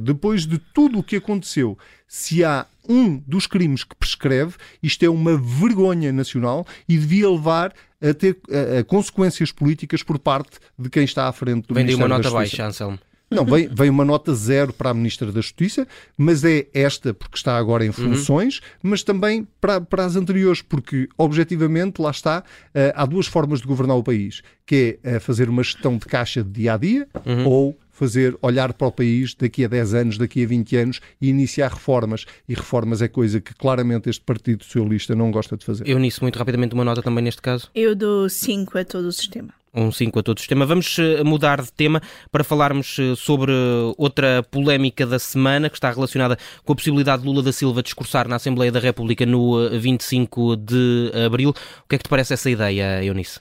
depois 0.00 0.46
de 0.46 0.56
tudo 0.56 1.00
o 1.00 1.02
que 1.02 1.16
aconteceu, 1.16 1.76
se 2.08 2.42
há 2.42 2.66
um 2.88 3.18
dos 3.26 3.46
crimes 3.46 3.84
que 3.84 3.94
prescreve, 3.94 4.54
isto 4.82 5.04
é 5.04 5.10
uma 5.10 5.36
vergonha 5.36 6.10
nacional 6.12 6.66
e 6.88 6.96
devia 6.96 7.28
levar 7.28 7.74
a 8.00 8.14
ter 8.14 8.38
a, 8.50 8.80
a 8.80 8.84
consequências 8.84 9.52
políticas 9.52 10.02
por 10.02 10.18
parte 10.18 10.58
de 10.78 10.88
quem 10.88 11.04
está 11.04 11.28
à 11.28 11.32
frente 11.32 11.68
do 11.68 11.74
Vem 11.74 11.84
Ministério 11.84 12.10
uma 12.10 12.16
nota 12.16 12.30
baixa, 12.30 12.66
Anselmo. 12.66 12.98
Não, 13.32 13.44
vem, 13.44 13.68
vem 13.68 13.90
uma 13.90 14.04
nota 14.04 14.34
zero 14.34 14.72
para 14.72 14.90
a 14.90 14.94
Ministra 14.94 15.30
da 15.30 15.40
Justiça, 15.40 15.86
mas 16.16 16.44
é 16.44 16.66
esta 16.72 17.14
porque 17.14 17.36
está 17.36 17.56
agora 17.56 17.84
em 17.84 17.88
uhum. 17.88 17.92
funções, 17.92 18.58
uhum. 18.58 18.90
mas 18.90 19.02
também 19.02 19.46
para, 19.60 19.80
para 19.80 20.04
as 20.04 20.16
anteriores, 20.16 20.62
porque 20.62 21.08
objetivamente, 21.16 22.00
lá 22.00 22.10
está, 22.10 22.40
uh, 22.40 22.92
há 22.94 23.06
duas 23.06 23.26
formas 23.26 23.60
de 23.60 23.66
governar 23.66 23.96
o 23.96 24.02
país, 24.02 24.42
que 24.66 24.98
é 25.02 25.16
uh, 25.16 25.20
fazer 25.20 25.48
uma 25.48 25.62
gestão 25.62 25.96
de 25.96 26.06
caixa 26.06 26.42
de 26.42 26.50
dia 26.50 26.74
a 26.74 26.76
dia 26.76 27.08
uhum. 27.26 27.46
ou 27.46 27.78
fazer 27.92 28.36
olhar 28.42 28.72
para 28.72 28.88
o 28.88 28.92
país 28.92 29.34
daqui 29.34 29.64
a 29.64 29.68
10 29.68 29.94
anos, 29.94 30.18
daqui 30.18 30.42
a 30.42 30.46
20 30.46 30.76
anos 30.76 31.00
e 31.20 31.28
iniciar 31.28 31.70
reformas. 31.70 32.24
E 32.48 32.54
reformas 32.54 33.00
é 33.00 33.06
coisa 33.06 33.40
que 33.40 33.54
claramente 33.54 34.10
este 34.10 34.24
Partido 34.24 34.64
Socialista 34.64 35.14
não 35.14 35.30
gosta 35.30 35.56
de 35.56 35.64
fazer. 35.64 35.86
Eu 35.86 35.98
nisso, 35.98 36.20
muito 36.22 36.36
rapidamente, 36.36 36.74
uma 36.74 36.84
nota 36.84 37.02
também 37.02 37.22
neste 37.22 37.40
caso. 37.40 37.70
Eu 37.74 37.94
dou 37.94 38.28
5 38.28 38.78
a 38.78 38.84
todo 38.84 39.06
o 39.06 39.12
sistema 39.12 39.54
um 39.74 39.90
5 39.90 40.18
a 40.18 40.22
todo 40.22 40.36
o 40.36 40.40
sistema. 40.40 40.66
Vamos 40.66 40.98
eh, 40.98 41.22
mudar 41.24 41.62
de 41.62 41.72
tema 41.72 42.00
para 42.30 42.44
falarmos 42.44 42.98
eh, 42.98 43.14
sobre 43.16 43.52
outra 43.96 44.42
polémica 44.50 45.06
da 45.06 45.18
semana 45.18 45.70
que 45.70 45.76
está 45.76 45.90
relacionada 45.90 46.36
com 46.64 46.72
a 46.72 46.76
possibilidade 46.76 47.22
de 47.22 47.28
Lula 47.28 47.42
da 47.42 47.52
Silva 47.52 47.82
discursar 47.82 48.28
na 48.28 48.36
Assembleia 48.36 48.70
da 48.70 48.80
República 48.80 49.24
no 49.24 49.68
25 49.70 50.52
eh, 50.52 50.56
de 50.56 51.12
abril. 51.26 51.50
O 51.50 51.88
que 51.88 51.94
é 51.94 51.98
que 51.98 52.04
te 52.04 52.10
parece 52.10 52.34
essa 52.34 52.50
ideia, 52.50 53.02
Eunice? 53.02 53.40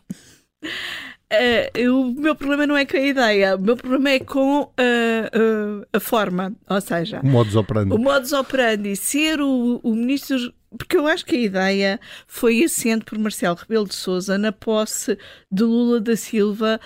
Uh, 1.32 1.90
o 1.90 2.14
meu 2.20 2.36
problema 2.36 2.68
não 2.68 2.76
é 2.76 2.86
com 2.86 2.98
a 2.98 3.00
ideia, 3.00 3.56
o 3.56 3.62
meu 3.62 3.78
problema 3.78 4.10
é 4.10 4.20
com 4.20 4.64
uh, 4.64 4.66
uh, 4.68 5.86
a 5.94 6.00
forma, 6.02 6.54
ou 6.70 6.82
seja, 6.82 7.22
o 7.24 7.26
modus 7.26 7.56
operandi. 7.56 7.94
O 7.94 7.98
modus 7.98 8.34
operandi, 8.34 8.98
ser 8.98 9.40
o, 9.40 9.80
o 9.82 9.96
ministro. 9.96 10.54
Porque 10.78 10.96
eu 10.96 11.06
acho 11.06 11.26
que 11.26 11.36
a 11.36 11.40
ideia 11.40 12.00
foi 12.26 12.64
assente 12.64 13.04
por 13.04 13.18
Marcelo 13.18 13.56
Rebelo 13.56 13.88
de 13.88 13.94
Souza 13.94 14.38
na 14.38 14.52
posse 14.54 15.18
de 15.52 15.64
Lula 15.64 16.00
da 16.00 16.16
Silva 16.16 16.80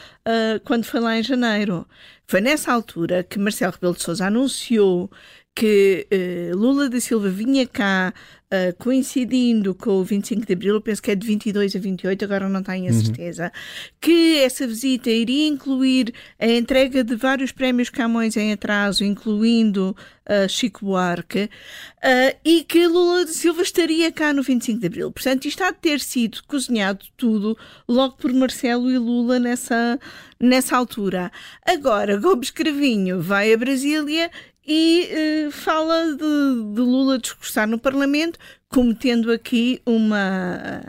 quando 0.63 0.86
foi 0.86 1.00
lá 1.00 1.18
em 1.18 1.24
janeiro. 1.24 1.88
Foi 2.25 2.42
nessa 2.42 2.72
altura 2.74 3.24
que 3.24 3.38
Marcelo 3.38 3.74
Rebelo 3.74 3.94
de 3.94 4.01
Souza 4.01 4.25
anunciou 4.25 5.12
que 5.55 6.07
Lula 6.53 6.89
da 6.89 7.00
Silva 7.00 7.29
vinha 7.29 7.65
cá 7.65 8.13
uh, 8.45 8.75
coincidindo 8.77 9.74
com 9.74 9.91
o 9.91 10.03
25 10.03 10.45
de 10.45 10.53
Abril, 10.53 10.81
penso 10.81 11.01
que 11.01 11.12
é 11.12 11.15
de 11.15 11.25
22 11.25 11.75
a 11.75 11.79
28, 11.79 12.25
agora 12.25 12.50
não 12.50 12.63
tenho 12.63 12.89
a 12.89 12.93
uhum. 12.93 13.01
certeza, 13.01 13.51
que 14.00 14.39
essa 14.39 14.67
visita 14.67 15.09
iria 15.09 15.47
incluir 15.47 16.13
a 16.39 16.47
entrega 16.47 17.03
de 17.03 17.15
vários 17.15 17.51
prémios 17.51 17.89
Camões 17.89 18.38
em 18.38 18.51
atraso, 18.51 19.03
incluindo 19.03 19.95
uh, 20.25 20.50
Chico 20.50 20.85
Buarque, 20.85 21.43
uh, 21.43 22.38
e 22.43 22.63
que 22.63 22.88
Lula 22.88 23.25
de 23.25 23.31
Silva 23.31 23.62
estaria 23.62 24.12
cá 24.12 24.33
no 24.33 24.43
25 24.43 24.79
de 24.79 24.88
Abril. 24.88 25.12
Portanto, 25.12 25.45
isto 25.45 25.63
há 25.63 25.71
de 25.71 25.77
ter 25.77 26.00
sido 26.00 26.43
cozinhado 26.47 27.05
tudo 27.17 27.57
logo 27.88 28.15
por 28.17 28.31
Marcelo 28.33 28.91
e 28.91 28.97
Lula 28.97 29.39
nessa, 29.39 30.00
nessa 30.39 30.75
altura. 30.77 31.31
Agora, 31.65 32.17
Gomes 32.17 32.51
Cravinho 32.51 33.21
vai 33.21 33.53
a 33.53 33.57
Brasília 33.57 34.29
e 34.65 35.48
uh, 35.48 35.51
fala 35.51 36.15
de, 36.15 36.74
de, 36.74 36.81
Lula 36.81 37.19
discursar 37.19 37.67
no 37.67 37.79
Parlamento, 37.79 38.39
cometendo 38.69 39.31
aqui 39.31 39.81
uma. 39.86 40.81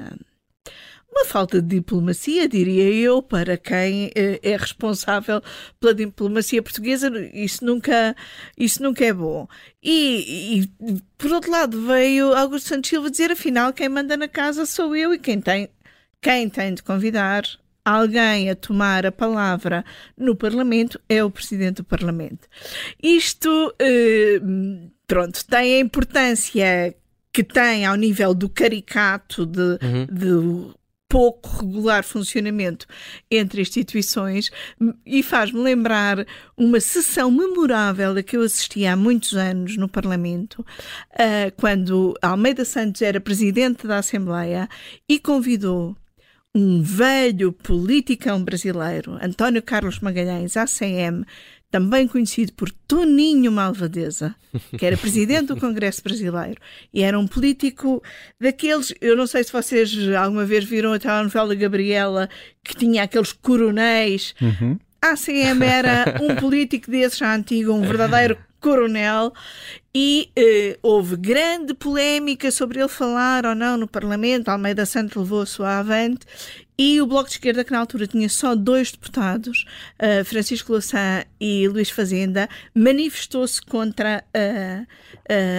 Uma 1.09 1.25
falta 1.25 1.63
de 1.63 1.77
diplomacia, 1.77 2.47
diria 2.47 2.93
eu, 2.93 3.23
para 3.23 3.57
quem 3.57 4.09
uh, 4.09 4.39
é 4.43 4.55
responsável 4.55 5.43
pela 5.81 5.95
diplomacia 5.95 6.63
portuguesa, 6.63 7.11
isso 7.33 7.65
nunca, 7.65 8.15
isso 8.57 8.83
nunca 8.83 9.03
é 9.03 9.15
bom. 9.15 9.49
E, 9.83 10.61
e, 10.61 11.03
por 11.17 11.33
outro 11.33 11.51
lado, 11.51 11.87
veio 11.87 12.35
Augusto 12.35 12.69
Santos 12.69 12.91
Silva 12.91 13.11
dizer: 13.11 13.31
afinal, 13.33 13.73
quem 13.73 13.89
manda 13.89 14.15
na 14.15 14.29
casa 14.29 14.67
sou 14.67 14.95
eu 14.95 15.15
e 15.15 15.19
quem 15.19 15.41
tem, 15.41 15.71
quem 16.21 16.51
tem 16.51 16.75
de 16.75 16.83
convidar 16.83 17.45
alguém 17.87 18.51
a 18.51 18.57
tomar 18.57 19.07
a 19.07 19.13
palavra 19.13 19.85
no 20.19 20.35
Parlamento 20.35 21.01
é 21.09 21.23
o 21.23 21.31
Presidente 21.31 21.77
do 21.77 21.85
Parlamento. 21.85 22.49
Isto, 23.01 23.73
eh, 23.79 24.41
pronto, 25.07 25.47
tem 25.47 25.77
a 25.77 25.79
importância 25.79 26.97
que 27.33 27.45
tem 27.45 27.87
ao 27.87 27.95
nível 27.95 28.35
do 28.35 28.49
caricato 28.49 29.47
de, 29.47 29.61
uhum. 29.61 30.07
de 30.11 30.75
pouco 31.09 31.49
regular 31.65 32.03
funcionamento 32.03 32.87
entre 33.31 33.63
instituições 33.63 34.51
e 35.05 35.23
faz-me 35.23 35.61
lembrar 35.61 36.27
uma 36.57 36.81
sessão 36.81 37.31
memorável 37.31 38.17
a 38.17 38.23
que 38.23 38.37
eu 38.37 38.43
assisti 38.43 38.85
há 38.85 38.97
muitos 38.97 39.35
anos 39.35 39.77
no 39.77 39.89
Parlamento, 39.89 40.61
uh, 41.13 41.53
quando 41.57 42.15
Almeida 42.21 42.65
Santos 42.65 43.03
era 43.03 43.21
presidente 43.21 43.87
da 43.87 43.99
Assembleia 43.99 44.69
e 45.09 45.21
convidou 45.21 45.97
um 46.57 46.81
velho 46.81 47.53
politicão 47.53 48.43
brasileiro, 48.43 49.19
António 49.21 49.63
Carlos 49.63 50.01
Magalhães, 50.01 50.57
ACM, 50.57 51.23
também 51.71 52.09
conhecido 52.09 52.55
por 52.55 52.71
Toninho 52.71 53.53
Malvadeza, 53.53 54.35
que 54.79 54.87
era 54.87 54.97
presidente 54.97 55.49
do 55.49 55.57
Congresso 55.61 56.03
Brasileiro 56.03 56.59
e 56.95 57.03
era 57.03 57.19
um 57.19 57.27
político 57.27 58.03
daqueles. 58.41 58.95
Eu 59.03 59.15
não 59.15 59.27
sei 59.27 59.45
se 59.45 59.53
vocês 59.53 59.95
alguma 60.15 60.47
vez 60.47 60.65
viram 60.65 60.95
a 60.95 60.99
telenovela 60.99 61.55
Gabriela, 61.55 62.31
que 62.65 62.75
tinha 62.75 63.03
aqueles 63.03 63.35
coronéis. 63.35 64.35
Uhum. 64.41 64.79
ACM 65.03 65.63
era 65.63 66.17
um 66.23 66.37
político 66.37 66.91
desses 66.91 67.19
já 67.19 67.35
antigo, 67.35 67.71
um 67.75 67.83
verdadeiro 67.87 68.39
coronel, 68.67 69.33
e 69.95 70.29
eh, 70.35 70.77
houve 70.83 71.17
grande 71.17 71.73
polémica 71.73 72.51
sobre 72.51 72.81
ele 72.81 72.89
falar 72.89 73.47
ou 73.47 73.55
não 73.55 73.77
no 73.77 73.87
Parlamento. 73.87 74.49
Almeida 74.49 74.85
Santos 74.85 75.17
levou 75.17 75.43
a 75.43 75.47
sua 75.47 75.79
avante 75.79 76.27
e 76.77 77.01
o 77.01 77.07
Bloco 77.07 77.29
de 77.29 77.37
Esquerda, 77.37 77.65
que 77.65 77.71
na 77.71 77.79
altura 77.79 78.09
tinha 78.09 78.29
só 78.29 78.55
dois 78.55 78.91
deputados, 78.91 79.65
uh, 80.03 80.25
Francisco 80.25 80.73
Louçã 80.73 81.25
e 81.41 81.67
Luís 81.69 81.89
Fazenda, 81.89 82.49
manifestou-se 82.75 83.63
contra 83.63 84.23
uh, 84.35 84.87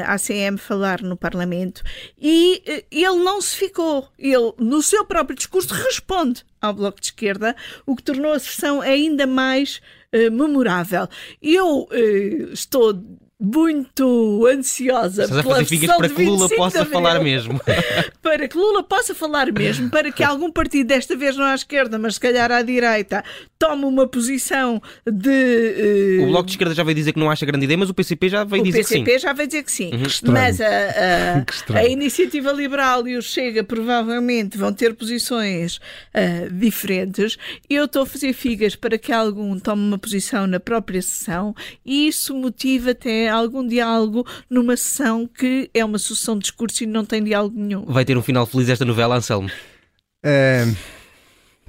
a 0.05 0.13
ACM 0.13 0.57
falar 0.57 1.01
no 1.01 1.17
Parlamento 1.17 1.81
e 2.21 2.61
uh, 2.67 2.85
ele 2.91 3.23
não 3.23 3.41
se 3.41 3.55
ficou. 3.55 4.09
Ele, 4.19 4.53
no 4.59 4.83
seu 4.83 5.05
próprio 5.05 5.35
discurso, 5.35 5.73
responde 5.73 6.45
ao 6.61 6.73
Bloco 6.73 6.99
de 6.99 7.07
Esquerda, 7.07 7.55
o 7.85 7.95
que 7.95 8.03
tornou 8.03 8.33
a 8.33 8.39
sessão 8.39 8.81
ainda 8.81 9.25
mais 9.25 9.81
memorável. 10.13 11.07
Eu 11.41 11.87
estou 12.51 12.93
muito 13.39 14.47
ansiosa 14.47 15.25
Estás 15.25 15.43
pela 15.43 15.61
a 15.61 15.97
para 15.97 16.09
que 16.09 16.25
Lula 16.25 16.49
possa 16.49 16.85
falar 16.85 17.21
mesmo. 17.21 17.61
para 18.21 18.47
que 18.47 18.57
Lula 18.57 18.83
possa 18.83 19.13
falar 19.13 19.51
mesmo, 19.51 19.91
para 19.91 20.11
que 20.11 20.23
algum 20.23 20.51
partido, 20.51 20.87
desta 20.87 21.15
vez 21.15 21.37
não 21.37 21.45
à 21.45 21.53
esquerda, 21.53 21.99
mas 21.99 22.15
se 22.15 22.19
calhar 22.19 22.51
à 22.51 22.63
direita, 22.63 23.23
tome 23.59 23.85
uma 23.85 24.07
posição 24.07 24.81
de. 25.05 26.19
Uh... 26.19 26.23
O 26.23 26.27
Bloco 26.27 26.45
de 26.45 26.53
Esquerda 26.53 26.73
já 26.73 26.83
veio 26.83 26.95
dizer 26.95 27.13
que 27.13 27.19
não 27.19 27.29
acha 27.29 27.45
grande 27.45 27.65
ideia, 27.65 27.77
mas 27.77 27.91
o 27.91 27.93
PCP 27.93 28.27
já 28.27 28.43
veio 28.43 28.63
dizer 28.63 28.79
que 28.79 28.89
sim. 28.89 29.01
O 29.01 29.05
PCP 29.05 29.19
já 29.19 29.33
veio 29.33 29.47
dizer 29.47 29.63
que 29.63 29.71
sim. 29.71 29.91
Uhum. 29.93 30.31
Mas 30.33 30.59
a, 30.59 30.67
a, 30.67 31.77
a, 31.77 31.85
Iniciativa 31.87 32.51
Liberal 32.51 33.07
e 33.07 33.17
o 33.17 33.21
Chega 33.21 33.63
provavelmente 33.63 34.57
vão 34.57 34.73
ter 34.73 34.95
posições 34.95 35.77
uh, 35.77 36.51
diferentes. 36.51 37.37
Eu 37.69 37.85
estou 37.85 38.01
a 38.01 38.05
fazer 38.05 38.33
figas 38.33 38.75
para 38.75 38.97
que 38.97 39.11
algum 39.11 39.59
tome 39.59 39.83
uma 39.83 39.99
posição 39.99 40.47
na 40.47 40.59
própria 40.59 41.01
sessão 41.03 41.55
e 41.85 42.07
isso 42.07 42.35
motiva 42.35 42.91
até 42.91 43.26
algum 43.29 43.65
diálogo 43.65 44.25
numa 44.49 44.75
sessão 44.75 45.27
que 45.27 45.69
é 45.73 45.83
uma 45.83 45.97
sucessão 45.97 46.35
de 46.35 46.41
discurso 46.41 46.83
e 46.83 46.87
não 46.87 47.05
tem 47.05 47.23
diálogo 47.23 47.57
nenhum. 47.57 47.85
Vai 47.85 48.05
ter 48.05 48.17
um 48.17 48.21
final 48.21 48.45
feliz 48.45 48.69
esta 48.69 48.85
novela, 48.85 49.15
Anselmo? 49.15 49.49
É 50.23 50.65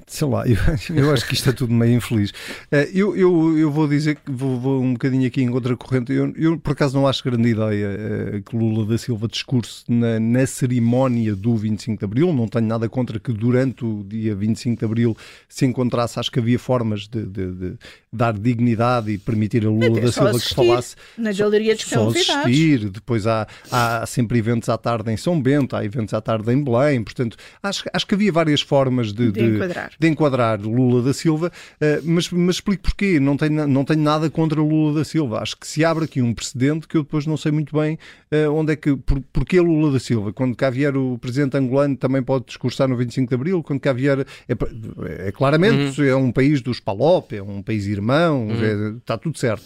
sei 0.09 0.27
lá, 0.27 0.43
eu, 0.47 0.57
eu, 0.95 1.13
acho 1.13 1.25
que 1.27 1.35
isto 1.35 1.49
é 1.49 1.53
tudo 1.53 1.71
meio 1.71 1.93
infeliz. 1.95 2.33
Eh, 2.71 2.89
eu, 2.93 3.15
eu, 3.15 3.57
eu 3.57 3.71
vou 3.71 3.87
dizer 3.87 4.15
que 4.15 4.31
vou, 4.31 4.59
vou 4.59 4.81
um 4.81 4.93
bocadinho 4.93 5.27
aqui 5.27 5.41
em 5.41 5.49
outra 5.49 5.77
corrente. 5.77 6.11
Eu, 6.11 6.33
eu, 6.35 6.57
por 6.57 6.73
acaso 6.73 6.97
não 6.97 7.07
acho 7.07 7.23
grande 7.23 7.49
ideia 7.49 7.85
eh, 7.87 8.41
que 8.43 8.55
Lula 8.55 8.85
da 8.85 8.97
Silva 8.97 9.27
discurse 9.27 9.83
na, 9.87 10.19
na 10.19 10.45
cerimónia 10.47 11.35
do 11.35 11.55
25 11.55 11.99
de 11.99 12.05
Abril. 12.05 12.33
Não 12.33 12.47
tenho 12.47 12.65
nada 12.65 12.89
contra 12.89 13.19
que 13.19 13.31
durante 13.31 13.85
o 13.85 14.03
dia 14.03 14.33
25 14.33 14.79
de 14.79 14.85
Abril 14.85 15.17
se 15.47 15.65
encontrasse. 15.65 16.19
Acho 16.19 16.31
que 16.31 16.39
havia 16.39 16.57
formas 16.57 17.07
de, 17.07 17.25
de, 17.25 17.51
de 17.51 17.73
dar 18.11 18.33
dignidade 18.33 19.11
e 19.11 19.17
permitir 19.17 19.65
a 19.65 19.69
Lula 19.69 20.01
da 20.01 20.11
Silva 20.11 20.39
que 20.39 20.55
falasse. 20.55 20.95
Na 21.17 21.31
galeria 21.31 21.75
dos 21.75 21.85
só 21.85 22.09
assistir. 22.09 22.89
Depois 22.89 23.27
há, 23.27 23.47
há 23.71 24.05
sempre 24.07 24.39
eventos 24.39 24.69
à 24.69 24.77
tarde 24.77 25.11
em 25.11 25.17
São 25.17 25.39
Bento, 25.39 25.75
há 25.75 25.85
eventos 25.85 26.15
à 26.15 26.21
tarde 26.21 26.51
em 26.51 26.63
Belém. 26.63 27.03
Portanto, 27.03 27.37
acho, 27.61 27.83
acho 27.93 28.07
que 28.07 28.15
havia 28.15 28.31
várias 28.31 28.61
formas 28.61 29.13
de, 29.13 29.31
de 29.31 29.43
enquadrar 29.43 29.91
de 29.99 30.07
enquadrar 30.07 30.61
Lula 30.61 31.03
da 31.03 31.13
Silva, 31.13 31.51
eh, 31.81 31.99
mas, 32.03 32.29
mas 32.31 32.55
explico 32.55 32.83
porquê. 32.83 33.19
Não 33.19 33.35
tenho, 33.35 33.67
não 33.67 33.83
tenho 33.83 34.01
nada 34.01 34.29
contra 34.29 34.61
Lula 34.61 34.99
da 34.99 35.03
Silva. 35.03 35.41
Acho 35.41 35.57
que 35.57 35.67
se 35.67 35.83
abre 35.83 36.05
aqui 36.05 36.21
um 36.21 36.33
precedente 36.33 36.87
que 36.87 36.95
eu 36.95 37.03
depois 37.03 37.25
não 37.25 37.35
sei 37.35 37.51
muito 37.51 37.75
bem 37.77 37.99
eh, 38.31 38.47
onde 38.47 38.73
é 38.73 38.75
que. 38.75 38.95
Por, 38.95 39.21
porquê 39.33 39.59
Lula 39.59 39.91
da 39.91 39.99
Silva? 39.99 40.31
Quando 40.31 40.55
cá 40.55 40.69
vier 40.69 40.95
o 40.95 41.17
presidente 41.17 41.57
angolano 41.57 41.97
também 41.97 42.23
pode 42.23 42.45
discursar 42.45 42.87
no 42.87 42.95
25 42.95 43.27
de 43.27 43.35
Abril, 43.35 43.61
quando 43.61 43.79
cá 43.81 43.91
vier. 43.91 44.25
É, 44.47 45.27
é 45.27 45.31
claramente, 45.31 46.01
uhum. 46.01 46.07
é 46.07 46.15
um 46.15 46.31
país 46.31 46.61
dos 46.61 46.79
PALOP, 46.79 47.33
é 47.33 47.43
um 47.43 47.61
país 47.61 47.85
irmão, 47.85 48.47
uhum. 48.47 48.63
é, 48.63 48.97
está 48.97 49.17
tudo 49.17 49.37
certo. 49.37 49.65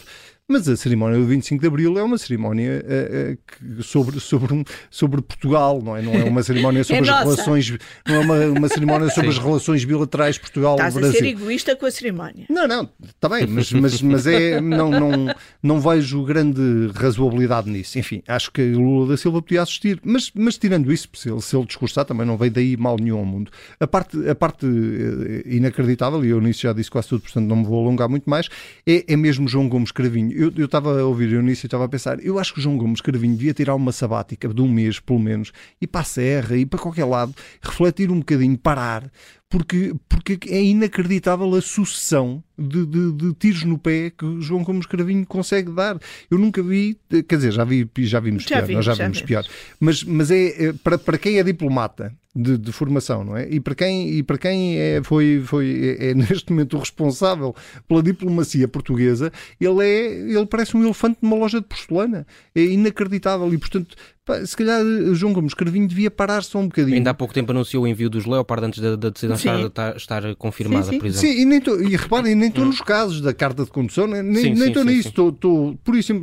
Mas 0.50 0.68
a 0.68 0.76
cerimónia 0.76 1.18
do 1.18 1.26
25 1.26 1.62
de 1.62 1.68
Abril 1.68 1.98
é 1.98 2.04
uma 2.04 2.18
cerimónia 2.18 2.84
uh, 2.84 3.80
uh, 3.80 3.82
sobre, 3.82 4.20
sobre, 4.20 4.54
um, 4.54 4.64
sobre 4.92 5.22
Portugal, 5.22 5.82
não 5.82 5.96
é? 5.96 6.02
Não 6.02 6.14
é 6.14 6.26
uma 6.26 6.44
cerimónia 6.44 6.84
sobre 6.84 6.98
é 6.98 7.02
as 7.02 7.08
nossa. 7.08 7.24
relações, 7.24 7.78
não 8.06 8.16
é 8.16 8.20
uma, 8.20 8.46
uma 8.60 8.68
cerimónia 8.68 9.08
sobre 9.16 9.32
Sim. 9.32 9.38
as 9.38 9.44
relações 9.44 9.86
bilaterais 9.86 10.38
Portugal-Brasil. 10.38 11.00
Estás 11.00 11.16
a 11.16 11.18
ser 11.18 11.28
egoísta 11.28 11.76
com 11.78 11.86
a 11.86 11.92
cerimónia. 11.92 12.46
Não, 12.50 12.68
não, 12.68 12.90
está 13.06 13.30
bem, 13.30 13.48
mas, 13.48 13.72
mas, 13.72 14.02
mas 14.02 14.28
é, 14.28 14.60
não, 14.60 14.92
não, 14.92 15.36
não 15.64 15.80
vejo 15.80 16.22
grande 16.26 16.92
razoabilidade 16.94 17.70
nisso. 17.70 17.98
Enfim, 17.98 18.22
acho 18.28 18.52
que 18.52 18.74
Lula 18.74 19.08
da 19.08 19.18
Silva 19.18 19.42
podia 19.42 19.62
assistir, 19.62 20.02
mas, 20.04 20.30
mas 20.36 20.58
tirando 20.58 20.92
isso, 20.92 21.08
se 21.14 21.30
ele, 21.30 21.42
se 21.42 21.56
ele 21.56 21.66
discursar, 21.66 22.04
também 22.04 22.28
não 22.28 22.36
veio 22.36 22.52
daí 22.52 22.76
mal 22.76 22.98
nenhum 23.00 23.20
ao 23.20 23.26
mundo. 23.26 23.50
A 23.80 23.88
parte, 23.88 24.18
a 24.28 24.36
parte 24.36 24.66
eh, 24.66 25.56
inacreditável, 25.56 26.26
e 26.26 26.30
eu 26.32 26.42
nisso 26.42 26.64
já 26.64 26.74
disse 26.74 26.92
quase 26.92 27.08
tudo, 27.08 27.22
portanto 27.22 27.46
não 27.46 27.56
me 27.56 27.64
vou 27.64 27.82
alongar 27.82 28.10
muito 28.10 28.30
mais, 28.30 28.50
é, 28.86 29.06
é 29.08 29.16
mesmo 29.16 29.48
João 29.48 29.70
Gomes 29.70 29.92
Cravinho. 29.92 30.33
Eu, 30.36 30.52
eu 30.56 30.66
estava 30.66 31.00
a 31.00 31.06
ouvir 31.06 31.30
o 31.30 31.40
início 31.40 31.66
e 31.66 31.68
estava 31.68 31.86
a 31.86 31.90
pensar, 31.90 32.20
eu 32.24 32.40
acho 32.40 32.54
que 32.54 32.62
João 32.62 32.78
Gomes 32.78 33.02
Cravinho 33.02 33.36
devia 33.36 33.54
tirar 33.54 33.75
uma 33.75 33.92
sabática 33.92 34.48
de 34.48 34.62
um 34.62 34.68
mês, 34.68 35.00
pelo 35.00 35.20
menos, 35.20 35.52
ir 35.82 35.88
para 35.88 36.02
a 36.02 36.04
Serra, 36.04 36.56
ir 36.56 36.66
para 36.66 36.80
qualquer 36.80 37.06
lado, 37.06 37.34
refletir 37.62 38.12
um 38.12 38.20
bocadinho, 38.20 38.58
parar, 38.58 39.12
porque, 39.50 39.94
porque 40.10 40.40
é 40.50 40.63
inacreditável 40.63 41.54
a 41.54 41.62
sucessão 41.62 42.44
de, 42.58 42.86
de, 42.86 43.12
de, 43.12 43.34
tiros 43.36 43.63
no 43.63 43.78
pé 43.78 44.10
que 44.10 44.42
João 44.42 44.63
Gomes 44.63 44.88
Cravinho 44.88 45.25
consegue 45.28 45.72
dar. 45.72 46.00
Eu 46.30 46.40
nunca 46.40 46.63
vi, 46.63 46.98
quer 47.10 47.36
dizer, 47.36 47.52
já, 47.52 47.63
vi, 47.63 47.88
já 48.00 48.20
vimos 48.20 48.44
já 48.44 48.58
pior, 48.58 48.66
vi, 48.66 48.74
já, 48.74 48.82
já 48.94 49.04
vimos 49.04 49.22
pior, 49.22 49.46
mas, 49.80 50.04
mas 50.04 50.32
é, 50.32 50.70
é 50.70 50.74
para, 50.74 50.98
para 50.98 51.18
quem 51.20 51.38
é 51.38 51.44
diplomata 51.44 52.12
de, 52.36 52.58
de, 52.58 52.72
formação, 52.72 53.24
não 53.24 53.38
é? 53.38 53.48
E 53.50 53.60
para 53.60 53.75
quem, 53.75 54.10
e 54.10 54.24
para 54.24 54.38
quem 54.38 54.78
é, 54.80 55.02
foi, 55.04 55.42
foi, 55.46 55.98
é, 56.00 56.10
é, 56.10 56.13
neste 56.16 56.52
momento 56.52 56.75
o 56.75 56.80
responsável 56.80 57.56
pela 57.88 58.02
diplomacia 58.02 58.68
portuguesa, 58.68 59.32
ele, 59.62 59.86
é, 59.86 60.06
ele 60.08 60.46
parece 60.46 60.75
um 60.75 60.84
elefante 60.84 61.20
numa 61.22 61.36
loja 61.36 61.62
de 61.62 61.68
porcelana. 61.68 62.25
É 62.56 62.62
inacreditável 62.63 63.54
e, 63.54 63.58
portanto, 63.58 63.96
pá, 64.25 64.44
se 64.44 64.58
calhar 64.58 64.82
João 65.13 65.32
Gomes 65.32 65.54
Carvinho 65.54 65.88
devia 65.88 66.10
parar 66.10 66.42
só 66.44 66.58
um 66.58 66.68
bocadinho. 66.68 66.98
Ainda 66.98 67.12
há 67.12 67.13
pouco 67.13 67.34
tempo 67.34 67.52
anunciou 67.52 67.84
o 67.84 67.88
envio 67.88 68.10
dos 68.10 68.25
Leopard 68.25 68.66
antes 68.66 68.80
da, 68.80 68.96
da 68.96 69.10
decisão 69.10 69.36
estar, 69.36 69.96
estar, 69.96 70.36
confirmada, 70.36 70.86
sim, 70.86 70.92
sim. 70.92 71.00
por 71.00 71.06
exemplo. 71.06 71.28
Sim, 71.28 71.42
e, 71.42 71.46
nem 71.46 71.62
tô, 71.62 71.80
e 71.80 71.96
reparem, 71.96 72.34
nem 72.34 72.50
estou 72.50 72.66
nos 72.66 72.82
casos 72.82 73.22
da 73.22 73.34
carta 73.34 73.63
de 73.63 73.70
condução, 73.70 74.08
nem 74.08 74.54
estou 74.54 74.84
nisso. 74.84 75.10
Estou, 75.10 75.78
por 75.84 75.96
isso, 75.96 76.13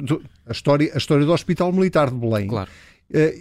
a 0.45 0.53
história, 0.53 0.91
a 0.93 0.99
história 0.99 1.25
do 1.25 1.33
Hospital 1.33 1.73
Militar 1.73 2.11
de 2.11 2.17
Belém. 2.17 2.49
Claro 2.49 2.71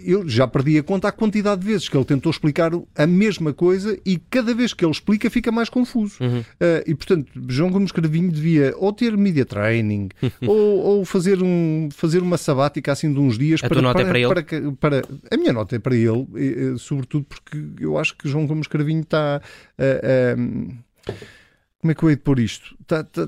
eu 0.04 0.28
já 0.28 0.46
perdi 0.46 0.78
a 0.78 0.82
conta 0.82 1.08
a 1.08 1.12
quantidade 1.12 1.60
de 1.60 1.66
vezes 1.66 1.88
que 1.88 1.96
ele 1.96 2.04
tentou 2.04 2.30
explicar 2.30 2.72
a 2.96 3.06
mesma 3.06 3.52
coisa 3.52 3.98
e 4.04 4.18
cada 4.18 4.54
vez 4.54 4.74
que 4.74 4.84
ele 4.84 4.92
explica 4.92 5.30
fica 5.30 5.52
mais 5.52 5.68
confuso. 5.68 6.16
Uhum. 6.20 6.40
Uh, 6.40 6.82
e 6.86 6.94
portanto, 6.94 7.30
João 7.48 7.70
Gomes 7.70 7.92
Cravinho 7.92 8.30
devia 8.30 8.74
ou 8.76 8.92
ter 8.92 9.16
media 9.16 9.44
training 9.44 10.08
ou, 10.46 10.56
ou, 10.56 11.04
fazer, 11.04 11.42
um, 11.42 11.88
fazer 11.92 12.22
uma 12.22 12.36
sabática 12.36 12.92
assim 12.92 13.12
de 13.12 13.18
uns 13.18 13.38
dias 13.38 13.60
a 13.62 13.68
para, 13.68 13.80
nota 13.80 14.04
para, 14.04 14.18
é 14.18 14.28
para, 14.28 14.40
ele? 14.40 14.72
Para, 14.72 15.02
para, 15.02 15.02
a 15.30 15.36
minha 15.36 15.52
nota 15.52 15.76
é 15.76 15.78
para 15.78 15.94
ele, 15.94 16.26
e, 16.34 16.78
sobretudo 16.78 17.26
porque 17.26 17.58
eu 17.80 17.96
acho 17.96 18.16
que 18.16 18.28
João 18.28 18.46
Gomes 18.46 18.66
Cravinho 18.66 19.02
está. 19.02 19.40
Uh, 19.78 21.10
uh, 21.10 21.14
como 21.80 21.92
é 21.92 21.94
que 21.94 22.02
eu 22.02 22.10
hei 22.10 22.16
de 22.16 22.22
pôr 22.22 22.38
isto? 22.38 22.76
Está, 22.82 23.00
está, 23.00 23.26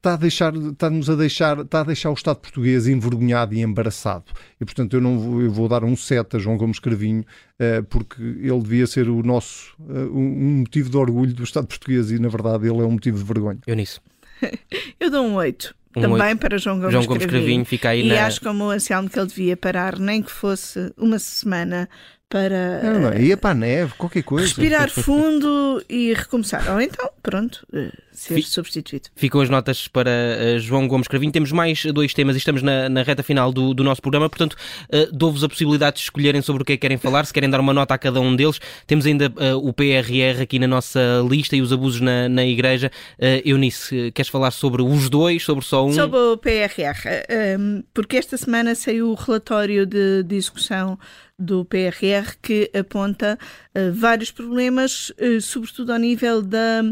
está 0.00 0.14
a 0.14 0.16
deixar, 0.16 0.54
está-nos 0.54 1.10
a 1.10 1.14
deixar, 1.14 1.58
está 1.58 1.80
a 1.80 1.84
deixar 1.84 2.10
o 2.10 2.14
Estado 2.14 2.38
português 2.38 2.88
envergonhado 2.88 3.54
e 3.54 3.60
embaraçado. 3.60 4.24
E 4.58 4.64
portanto 4.64 4.94
eu 4.94 5.00
não 5.00 5.18
vou, 5.18 5.42
eu 5.42 5.50
vou 5.50 5.68
dar 5.68 5.84
um 5.84 5.94
set 5.94 6.34
a 6.34 6.38
João 6.38 6.56
Gomes 6.56 6.78
Cravinho, 6.78 7.20
uh, 7.20 7.84
porque 7.84 8.22
ele 8.22 8.60
devia 8.60 8.86
ser 8.86 9.08
o 9.08 9.22
nosso 9.22 9.74
uh, 9.78 10.16
um 10.16 10.60
motivo 10.60 10.88
de 10.88 10.96
orgulho 10.96 11.34
do 11.34 11.44
Estado 11.44 11.66
português 11.66 12.10
e 12.10 12.18
na 12.18 12.28
verdade 12.28 12.66
ele 12.66 12.78
é 12.78 12.84
um 12.84 12.92
motivo 12.92 13.18
de 13.18 13.24
vergonha. 13.24 13.60
Eu 13.66 13.76
nisso. 13.76 14.00
eu 14.98 15.10
dou 15.10 15.24
um 15.24 15.34
8. 15.34 15.74
Um 15.94 16.00
também 16.00 16.28
8. 16.28 16.38
para 16.38 16.56
João 16.56 16.78
Gomes, 16.78 16.92
João 16.92 17.04
Gomes 17.04 17.26
Cravinho. 17.26 17.42
Cravinho 17.42 17.64
fica 17.66 17.88
aí 17.90 18.06
e 18.06 18.08
na... 18.08 18.26
acho 18.26 18.40
como 18.40 18.64
o 18.64 18.70
Anselmo 18.70 19.10
que 19.10 19.18
ele 19.18 19.28
devia 19.28 19.56
parar, 19.56 19.98
nem 19.98 20.22
que 20.22 20.30
fosse 20.30 20.92
uma 20.96 21.18
semana 21.18 21.88
para. 22.30 22.80
Não, 22.82 23.00
não, 23.00 23.18
ia 23.18 23.36
para 23.36 23.50
a 23.50 23.54
neve, 23.54 23.92
qualquer 23.98 24.22
coisa. 24.22 24.46
Respirar 24.46 24.88
fundo 24.88 25.84
e 25.90 26.14
recomeçar. 26.14 26.72
Ou 26.72 26.80
então, 26.80 27.10
pronto, 27.20 27.66
eh, 27.74 27.92
ser 28.20 28.34
Fic 28.34 28.48
substituído. 28.48 29.08
Ficam 29.16 29.40
as 29.40 29.48
notas 29.48 29.88
para 29.88 30.10
uh, 30.10 30.58
João 30.58 30.86
Gomes 30.86 31.08
Cravinho. 31.08 31.32
Temos 31.32 31.52
mais 31.52 31.84
dois 31.86 32.12
temas 32.12 32.36
e 32.36 32.38
estamos 32.38 32.62
na, 32.62 32.88
na 32.88 33.02
reta 33.02 33.22
final 33.22 33.50
do, 33.50 33.72
do, 33.72 33.82
nosso 33.82 34.02
programa, 34.02 34.28
portanto, 34.28 34.54
uh, 34.54 35.10
dou-vos 35.10 35.42
a 35.42 35.48
possibilidade 35.48 35.96
de 35.96 36.02
escolherem 36.02 36.42
sobre 36.42 36.62
o 36.62 36.64
que 36.64 36.72
é 36.72 36.76
que 36.76 36.82
querem 36.82 36.98
falar, 36.98 37.24
se 37.24 37.32
querem 37.32 37.48
dar 37.48 37.60
uma 37.60 37.72
nota 37.72 37.94
a 37.94 37.98
cada 37.98 38.20
um 38.20 38.36
deles. 38.36 38.60
Temos 38.86 39.06
ainda 39.06 39.28
uh, 39.28 39.56
o 39.66 39.72
PRR 39.72 40.42
aqui 40.42 40.58
na 40.58 40.66
nossa 40.66 41.00
lista 41.28 41.56
e 41.56 41.62
os 41.62 41.72
abusos 41.72 42.00
na, 42.00 42.28
na 42.28 42.44
Igreja. 42.44 42.90
Uh, 43.18 43.40
Eunice, 43.48 44.12
queres 44.12 44.28
falar 44.28 44.50
sobre 44.50 44.82
os 44.82 45.08
dois, 45.08 45.42
sobre 45.42 45.64
só 45.64 45.86
um? 45.86 45.92
Sobre 45.92 46.18
o 46.18 46.36
PRR, 46.36 47.58
um, 47.58 47.82
porque 47.94 48.18
esta 48.18 48.36
semana 48.36 48.74
saiu 48.74 49.10
o 49.10 49.14
relatório 49.14 49.86
de, 49.86 50.24
execução 50.30 50.98
do 51.38 51.64
PRR 51.64 52.34
que 52.42 52.70
aponta 52.78 53.38
uh, 53.74 53.92
vários 53.94 54.30
problemas, 54.30 55.10
uh, 55.10 55.40
sobretudo 55.40 55.92
ao 55.92 55.98
nível 55.98 56.42
da, 56.42 56.82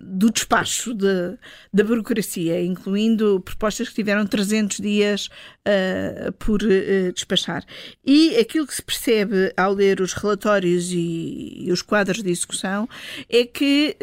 do 0.00 0.30
despacho 0.30 0.94
de, 0.94 1.36
da 1.72 1.84
burocracia, 1.84 2.62
incluindo 2.64 3.40
propostas 3.44 3.88
que 3.88 3.94
tiveram 3.94 4.26
300 4.26 4.78
dias 4.78 5.28
por 6.38 6.60
despachar. 7.14 7.64
E 8.04 8.36
aquilo 8.36 8.66
que 8.66 8.74
se 8.74 8.82
percebe 8.82 9.52
ao 9.56 9.72
ler 9.72 10.00
os 10.00 10.12
relatórios 10.12 10.90
e, 10.90 11.66
e 11.66 11.70
os 11.70 11.82
quadros 11.82 12.22
de 12.22 12.30
execução 12.30 12.88
é 13.28 13.44
que 13.44 13.96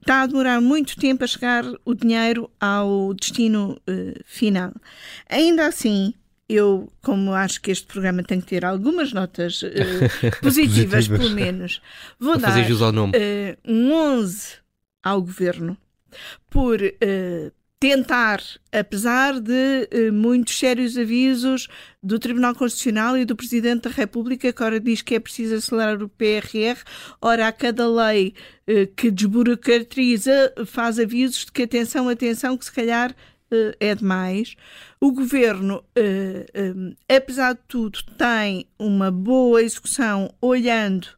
está 0.00 0.22
a 0.22 0.26
demorar 0.26 0.60
muito 0.60 0.96
tempo 0.96 1.22
a 1.22 1.26
chegar 1.26 1.64
o 1.84 1.94
dinheiro 1.94 2.50
ao 2.58 3.12
destino 3.12 3.78
final. 4.24 4.72
Ainda 5.28 5.66
assim, 5.66 6.14
eu, 6.52 6.92
como 7.02 7.32
acho 7.32 7.60
que 7.60 7.70
este 7.70 7.86
programa 7.86 8.22
tem 8.22 8.40
que 8.40 8.46
ter 8.46 8.64
algumas 8.64 9.12
notas 9.12 9.62
uh, 9.64 10.40
positivas, 10.42 11.08
pelo 11.08 11.30
menos, 11.30 11.80
vou 12.18 12.38
dar 12.38 12.50
uh, 12.58 13.56
um 13.64 13.92
11 13.92 14.61
ao 15.02 15.20
governo 15.20 15.76
por 16.50 16.80
uh, 16.80 17.52
tentar, 17.80 18.40
apesar 18.70 19.40
de 19.40 19.88
muitos 20.12 20.56
sérios 20.56 20.96
avisos 20.96 21.66
do 22.00 22.16
Tribunal 22.16 22.54
Constitucional 22.54 23.16
e 23.18 23.24
do 23.24 23.34
Presidente 23.34 23.88
da 23.88 23.90
República, 23.90 24.52
que 24.52 24.62
ora 24.62 24.78
diz 24.78 25.02
que 25.02 25.16
é 25.16 25.20
preciso 25.20 25.56
acelerar 25.56 26.00
o 26.00 26.08
PRR, 26.08 26.78
ora 27.20 27.48
a 27.48 27.52
cada 27.52 27.88
lei 27.88 28.34
que 28.96 29.10
desburocratiza 29.10 30.52
faz 30.64 31.00
avisos 31.00 31.46
de 31.46 31.50
que 31.50 31.62
atenção, 31.62 32.08
atenção, 32.08 32.56
que 32.56 32.66
se 32.66 32.72
calhar 32.72 33.12
uh, 33.52 33.76
é 33.78 33.94
demais. 33.94 34.56
O 35.00 35.12
governo, 35.12 35.84
uh, 35.98 36.96
apesar 37.08 37.54
de 37.54 37.60
tudo, 37.68 38.02
tem 38.16 38.66
uma 38.78 39.10
boa 39.10 39.62
execução 39.62 40.32
olhando 40.40 41.08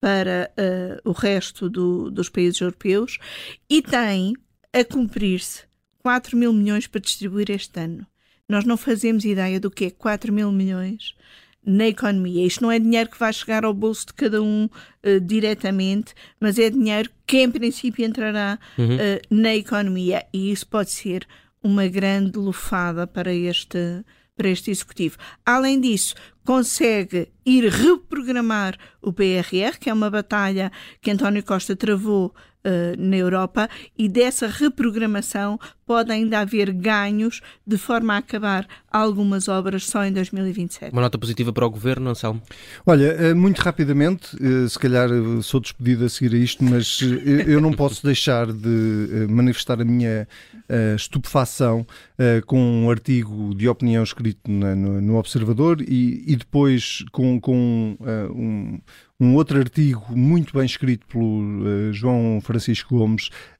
para 0.00 0.50
uh, 0.58 1.10
o 1.10 1.12
resto 1.12 1.68
do, 1.68 2.10
dos 2.10 2.28
países 2.28 2.60
europeus 2.60 3.18
e 3.68 3.82
tem 3.82 4.34
a 4.72 4.84
cumprir-se 4.84 5.64
4 5.98 6.36
mil 6.36 6.52
milhões 6.52 6.86
para 6.86 7.00
distribuir 7.00 7.50
este 7.50 7.78
ano. 7.78 8.06
Nós 8.48 8.64
não 8.64 8.76
fazemos 8.76 9.24
ideia 9.24 9.60
do 9.60 9.70
que 9.70 9.86
é 9.86 9.90
4 9.90 10.32
mil 10.32 10.50
milhões 10.50 11.14
na 11.64 11.86
economia. 11.86 12.46
Isto 12.46 12.62
não 12.62 12.72
é 12.72 12.78
dinheiro 12.78 13.10
que 13.10 13.18
vai 13.18 13.32
chegar 13.32 13.64
ao 13.64 13.74
bolso 13.74 14.06
de 14.06 14.14
cada 14.14 14.42
um 14.42 14.64
uh, 14.64 15.20
diretamente, 15.20 16.14
mas 16.40 16.58
é 16.58 16.70
dinheiro 16.70 17.10
que, 17.26 17.38
em 17.38 17.50
princípio, 17.50 18.04
entrará 18.04 18.58
uhum. 18.78 18.96
uh, 18.96 19.20
na 19.30 19.54
economia. 19.54 20.24
E 20.32 20.50
isso 20.50 20.66
pode 20.66 20.90
ser 20.90 21.26
uma 21.62 21.86
grande 21.86 22.38
lufada 22.38 23.06
para 23.06 23.32
este, 23.32 24.02
para 24.40 24.48
este 24.48 24.70
executivo. 24.70 25.18
Além 25.44 25.78
disso, 25.78 26.14
consegue 26.46 27.28
ir 27.44 27.68
reprogramar 27.68 28.74
o 29.02 29.12
PRR, 29.12 29.78
que 29.78 29.90
é 29.90 29.92
uma 29.92 30.08
batalha 30.08 30.72
que 31.02 31.10
António 31.10 31.44
Costa 31.44 31.76
travou 31.76 32.32
uh, 32.64 32.96
na 32.98 33.16
Europa 33.16 33.68
e 33.98 34.08
dessa 34.08 34.46
reprogramação 34.46 35.58
pode 35.86 36.12
ainda 36.12 36.38
haver 36.38 36.72
ganhos 36.72 37.40
de 37.66 37.76
forma 37.76 38.14
a 38.14 38.18
acabar 38.18 38.66
algumas 38.90 39.48
obras 39.48 39.86
só 39.86 40.04
em 40.04 40.12
2027. 40.12 40.92
Uma 40.92 41.02
nota 41.02 41.18
positiva 41.18 41.52
para 41.52 41.66
o 41.66 41.70
Governo, 41.70 42.10
Anselmo? 42.10 42.40
Olha, 42.86 43.06
eh, 43.06 43.34
muito 43.34 43.58
rapidamente, 43.58 44.36
eh, 44.40 44.68
se 44.68 44.78
calhar 44.78 45.08
sou 45.42 45.58
despedido 45.58 46.04
a 46.04 46.08
seguir 46.08 46.36
a 46.36 46.38
isto, 46.38 46.62
mas 46.62 47.00
eu 47.46 47.60
não 47.60 47.72
posso 47.72 48.02
deixar 48.06 48.52
de 48.52 49.26
manifestar 49.28 49.80
a 49.80 49.84
minha 49.84 50.28
estupefação 50.94 51.86
com 52.46 52.58
um 52.58 52.90
artigo 52.90 53.54
de 53.54 53.68
opinião 53.68 54.04
escrito 54.04 54.50
no 54.50 55.16
Observador 55.16 55.80
e, 55.80 56.22
e 56.26 56.36
depois 56.36 57.04
com, 57.12 57.40
com 57.40 57.96
um 58.34 58.78
um 59.20 59.34
outro 59.34 59.58
artigo 59.58 60.02
muito 60.16 60.54
bem 60.54 60.64
escrito 60.64 61.06
pelo 61.06 61.26
uh, 61.26 61.92
João 61.92 62.40
Francisco 62.42 62.96
Gomes, 62.96 63.28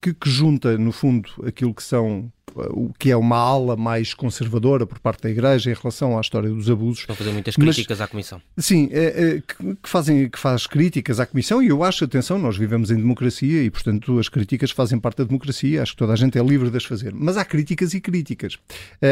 que, 0.00 0.14
que, 0.14 0.30
junta, 0.30 0.76
no 0.78 0.92
fundo, 0.92 1.30
aquilo 1.46 1.74
que 1.74 1.82
são 1.82 2.30
o 2.70 2.92
que 2.98 3.10
é 3.10 3.16
uma 3.16 3.36
ala 3.36 3.76
mais 3.76 4.14
conservadora 4.14 4.86
por 4.86 4.98
parte 4.98 5.22
da 5.22 5.30
Igreja 5.30 5.70
em 5.70 5.74
relação 5.74 6.18
à 6.18 6.20
história 6.20 6.50
dos 6.50 6.68
abusos. 6.68 7.00
Estão 7.00 7.14
a 7.14 7.16
fazer 7.16 7.32
muitas 7.32 7.54
críticas 7.54 7.98
Mas, 7.98 8.00
à 8.00 8.08
Comissão. 8.08 8.42
Sim, 8.58 8.88
é, 8.92 9.04
é, 9.04 9.40
que, 9.40 9.88
fazem, 9.88 10.28
que 10.28 10.38
faz 10.38 10.66
críticas 10.66 11.20
à 11.20 11.26
Comissão 11.26 11.62
e 11.62 11.68
eu 11.68 11.84
acho, 11.84 12.04
atenção, 12.04 12.38
nós 12.38 12.56
vivemos 12.56 12.90
em 12.90 12.96
democracia 12.96 13.62
e, 13.62 13.70
portanto, 13.70 14.18
as 14.18 14.28
críticas 14.28 14.70
fazem 14.70 14.98
parte 14.98 15.18
da 15.18 15.24
democracia, 15.24 15.82
acho 15.82 15.92
que 15.92 15.98
toda 15.98 16.12
a 16.12 16.16
gente 16.16 16.38
é 16.38 16.42
livre 16.42 16.70
de 16.70 16.76
as 16.76 16.84
fazer. 16.84 17.14
Mas 17.14 17.36
há 17.36 17.44
críticas 17.44 17.94
e 17.94 18.00
críticas. 18.00 18.58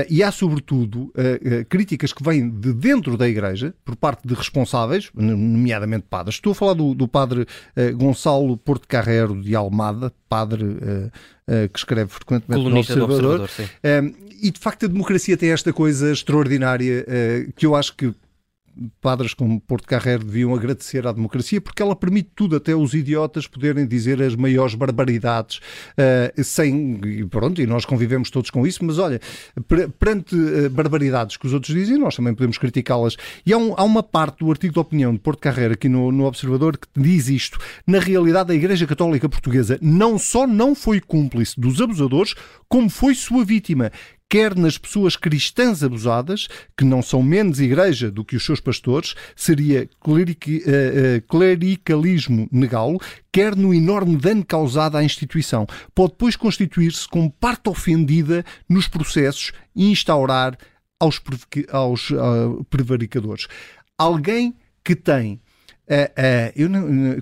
E 0.09 0.23
há, 0.23 0.31
sobretudo, 0.31 1.13
críticas 1.69 2.13
que 2.13 2.23
vêm 2.23 2.49
de 2.51 2.73
dentro 2.73 3.17
da 3.17 3.29
Igreja, 3.29 3.75
por 3.85 3.97
parte 3.97 4.27
de 4.27 4.35
responsáveis, 4.35 5.11
nomeadamente 5.15 6.07
padres. 6.09 6.37
Estou 6.37 6.53
a 6.53 6.55
falar 6.55 6.75
do, 6.75 6.95
do 6.95 7.07
padre 7.07 7.47
Gonçalo 7.95 8.57
Porto 8.57 8.89
Carrero 8.89 9.41
de 9.41 9.55
Almada, 9.55 10.08
padre 10.29 10.65
uh, 10.65 11.11
que 11.73 11.79
escreve 11.79 12.11
frequentemente 12.11 12.63
Colunista 12.63 12.97
no 12.97 13.05
Observador. 13.05 13.41
Observador 13.41 13.71
uh, 14.05 14.29
e 14.41 14.51
de 14.51 14.59
facto 14.59 14.87
a 14.87 14.89
democracia 14.89 15.37
tem 15.37 15.51
esta 15.51 15.73
coisa 15.73 16.13
extraordinária 16.13 17.05
uh, 17.05 17.53
que 17.55 17.67
eu 17.67 17.75
acho 17.75 17.95
que 17.97 18.15
padres 19.01 19.35
como 19.35 19.61
Porto 19.61 19.87
Carreiro 19.87 20.25
deviam 20.25 20.55
agradecer 20.55 21.07
à 21.07 21.13
democracia 21.13 21.61
porque 21.61 21.83
ela 21.83 21.95
permite 21.97 22.31
tudo, 22.35 22.57
até 22.57 22.75
os 22.75 22.95
idiotas 22.95 23.47
poderem 23.47 23.87
dizer 23.87 24.23
as 24.23 24.35
maiores 24.35 24.75
barbaridades 24.75 25.59
uh, 25.59 26.43
sem. 26.45 26.99
Pronto, 27.29 27.61
e 27.61 27.67
nós 27.67 27.85
convivemos 27.85 28.31
todos 28.31 28.51
com 28.51 28.67
isso, 28.67 28.85
mas 28.85 28.99
olha, 28.99 29.21
perante 29.99 30.35
uh, 30.35 30.71
barbaridades 30.71 31.37
que 31.37 31.47
os 31.47 31.53
outros 31.53 31.75
dizem, 31.75 31.99
nós 31.99 32.17
também 32.17 32.35
podemos 32.35 32.59
criticá-las. 32.59 33.17
E 33.45 33.53
há, 33.53 33.59
um, 33.59 33.75
há, 33.77 33.85
uma 33.85 34.03
parte 34.03 34.39
do 34.41 34.51
artigo 34.51 34.75
de 34.75 34.81
opinião 34.81 35.13
de 35.13 35.19
Porto 35.19 35.41
Carreiro 35.41 35.75
aqui 35.75 35.89
no, 35.89 36.11
no 36.13 36.25
Observador 36.25 36.77
que 36.77 36.89
diz 36.97 37.29
isto. 37.29 37.59
Na 37.87 37.99
realidade, 37.99 38.53
a 38.53 38.55
Igreja 38.55 38.87
Católica 38.87 39.29
Portuguesa 39.29 39.79
não 39.81 40.19
só 40.19 40.47
não 40.47 40.75
foi 40.75 41.01
cúmplice 41.01 41.59
dos 41.59 41.81
abusadores, 41.81 42.35
como 42.69 42.89
foi 42.91 43.15
sua 43.15 43.45
vítima 43.45 43.91
quer 44.29 44.55
nas 44.55 44.77
pessoas 44.77 45.17
cristãs 45.17 45.83
abusadas, 45.83 46.49
que 46.77 46.85
não 46.85 47.03
são 47.03 47.23
menos 47.23 47.61
igreja 47.61 48.11
do 48.11 48.25
que 48.25 48.37
os 48.37 48.45
seus 48.45 48.61
pastores, 48.61 49.15
seria 49.35 49.89
uh, 50.07 50.09
uh, 50.09 51.23
clericalismo 51.29 52.49
negá-lo, 52.53 53.01
quer 53.33 53.57
no 53.57 53.73
enorme 53.73 54.17
dano 54.17 54.45
causado 54.45 54.97
à 54.97 55.03
instituição. 55.03 55.67
Pode 55.95 56.13
depois 56.13 56.37
constituir-se 56.37 57.09
como 57.09 57.31
parte 57.31 57.69
ofendida 57.69 58.45
nos 58.69 58.87
processos 58.87 59.53
e 59.75 59.91
instaurar 59.91 60.59
aos, 61.01 61.21
aos 61.71 62.11
uh, 62.11 62.65
prevaricadores. 62.69 63.47
Alguém 63.97 64.55
que 64.85 64.95
tem. 64.95 65.41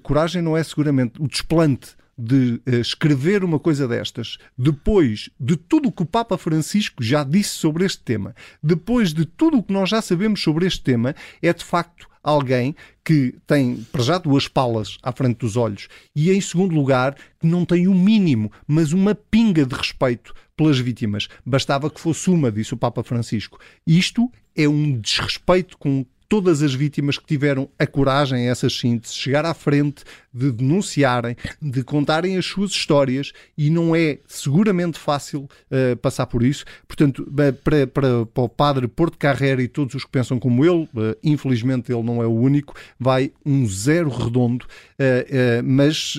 coragem 0.02 0.42
não 0.42 0.56
é 0.56 0.62
seguramente 0.64 1.22
o 1.22 1.28
desplante 1.28 1.94
de 2.16 2.60
uh, 2.66 2.80
escrever 2.80 3.44
uma 3.44 3.58
coisa 3.58 3.86
destas, 3.86 4.38
depois 4.56 5.28
de 5.38 5.56
tudo 5.56 5.88
o 5.88 5.92
que 5.92 6.02
o 6.02 6.06
Papa 6.06 6.38
Francisco 6.38 7.02
já 7.02 7.22
disse 7.22 7.50
sobre 7.50 7.84
este 7.84 8.02
tema, 8.02 8.34
depois 8.62 9.12
de 9.12 9.24
tudo 9.24 9.58
o 9.58 9.62
que 9.62 9.72
nós 9.72 9.90
já 9.90 10.00
sabemos 10.00 10.42
sobre 10.42 10.66
este 10.66 10.82
tema, 10.82 11.14
é 11.42 11.52
de 11.52 11.64
facto 11.64 12.08
alguém 12.26 12.74
que 13.04 13.36
tem, 13.46 13.86
para 13.92 14.02
já, 14.02 14.18
duas 14.18 14.48
palas 14.48 14.98
à 15.00 15.12
frente 15.12 15.38
dos 15.38 15.56
olhos 15.56 15.86
e, 16.14 16.32
em 16.32 16.40
segundo 16.40 16.74
lugar, 16.74 17.14
que 17.38 17.46
não 17.46 17.64
tem 17.64 17.86
o 17.86 17.92
um 17.92 18.02
mínimo, 18.02 18.50
mas 18.66 18.92
uma 18.92 19.14
pinga 19.14 19.64
de 19.64 19.76
respeito 19.76 20.34
pelas 20.56 20.78
vítimas. 20.78 21.28
Bastava 21.44 21.88
que 21.88 22.00
fosse 22.00 22.28
uma, 22.28 22.50
disse 22.50 22.74
o 22.74 22.76
Papa 22.76 23.04
Francisco. 23.04 23.60
Isto 23.86 24.28
é 24.56 24.68
um 24.68 24.98
desrespeito 24.98 25.78
com 25.78 26.04
todas 26.28 26.62
as 26.62 26.74
vítimas 26.74 27.18
que 27.18 27.26
tiveram 27.26 27.68
a 27.78 27.86
coragem, 27.86 28.48
essas 28.48 28.76
sim, 28.76 28.98
de 28.98 29.08
chegar 29.08 29.44
à 29.44 29.54
frente, 29.54 30.04
de 30.32 30.52
denunciarem, 30.52 31.36
de 31.62 31.82
contarem 31.82 32.36
as 32.36 32.44
suas 32.44 32.70
histórias 32.70 33.32
e 33.56 33.70
não 33.70 33.96
é 33.96 34.18
seguramente 34.26 34.98
fácil 34.98 35.48
uh, 35.70 35.96
passar 35.96 36.26
por 36.26 36.42
isso. 36.42 36.64
Portanto, 36.86 37.26
para, 37.64 37.86
para, 37.86 38.26
para, 38.26 38.42
o 38.42 38.48
padre 38.48 38.86
Porto 38.86 39.16
Carreira 39.16 39.62
e 39.62 39.68
todos 39.68 39.94
os 39.94 40.04
que 40.04 40.10
pensam 40.10 40.38
como 40.38 40.64
ele, 40.64 40.84
uh, 40.94 41.16
infelizmente 41.22 41.90
ele 41.90 42.02
não 42.02 42.22
é 42.22 42.26
o 42.26 42.34
único, 42.34 42.74
vai 42.98 43.32
um 43.44 43.66
zero 43.66 44.10
redondo, 44.10 44.66
uh, 44.66 45.62
mas 45.64 46.18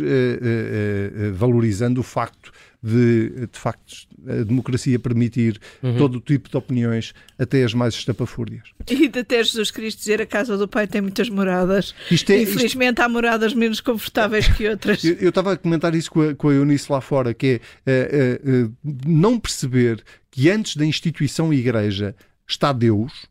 valorizando 1.33 2.01
o 2.01 2.03
facto 2.03 2.51
de, 2.81 3.47
de 3.51 3.59
facto, 3.59 4.07
a 4.27 4.43
democracia 4.43 4.99
permitir 4.99 5.59
uhum. 5.81 5.97
todo 5.97 6.15
o 6.15 6.21
tipo 6.21 6.49
de 6.49 6.57
opiniões, 6.57 7.13
até 7.37 7.63
as 7.63 7.73
mais 7.73 7.93
estapafúrdias. 7.93 8.69
E 8.87 9.07
de 9.07 9.19
até 9.19 9.43
Jesus 9.43 9.71
Cristo 9.71 9.99
dizer 9.99 10.21
a 10.21 10.25
casa 10.25 10.57
do 10.57 10.67
Pai 10.67 10.87
tem 10.87 11.01
muitas 11.01 11.29
moradas. 11.29 11.95
Isto 12.11 12.31
é, 12.31 12.41
Infelizmente 12.41 12.99
isto... 12.99 13.01
há 13.01 13.09
moradas 13.09 13.53
menos 13.53 13.81
confortáveis 13.81 14.47
que 14.47 14.67
outras. 14.67 15.03
Eu, 15.07 15.15
eu 15.15 15.29
estava 15.29 15.53
a 15.53 15.57
comentar 15.57 15.95
isso 15.95 16.11
com 16.11 16.21
a, 16.21 16.35
com 16.35 16.49
a 16.49 16.53
Eunice 16.53 16.91
lá 16.91 17.01
fora, 17.01 17.33
que 17.33 17.61
é 17.85 18.37
uh, 18.45 18.65
uh, 18.65 18.65
uh, 18.67 18.97
não 19.05 19.39
perceber 19.39 20.03
que 20.29 20.49
antes 20.49 20.75
da 20.75 20.85
instituição 20.85 21.53
Igreja 21.53 22.15
está 22.47 22.71
Deus, 22.71 23.27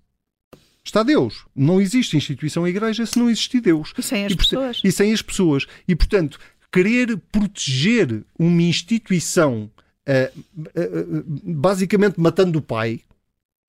está 0.84 1.02
Deus. 1.02 1.44
Não 1.54 1.80
existe 1.80 2.16
instituição 2.16 2.66
igreja 2.66 3.04
se 3.04 3.18
não 3.18 3.28
existir 3.28 3.60
Deus. 3.60 3.92
E 3.96 4.02
sem 4.02 4.24
as 4.24 4.32
e, 4.32 4.36
pessoas. 4.36 4.80
E 4.84 4.92
sem 4.92 5.12
as 5.12 5.22
pessoas. 5.22 5.66
E, 5.86 5.94
portanto, 5.94 6.38
querer 6.76 7.16
proteger 7.32 8.22
uma 8.38 8.62
instituição 8.62 9.70
uh, 10.06 10.40
uh, 10.58 11.24
basicamente 11.42 12.20
matando 12.20 12.58
o 12.58 12.62
pai 12.62 13.00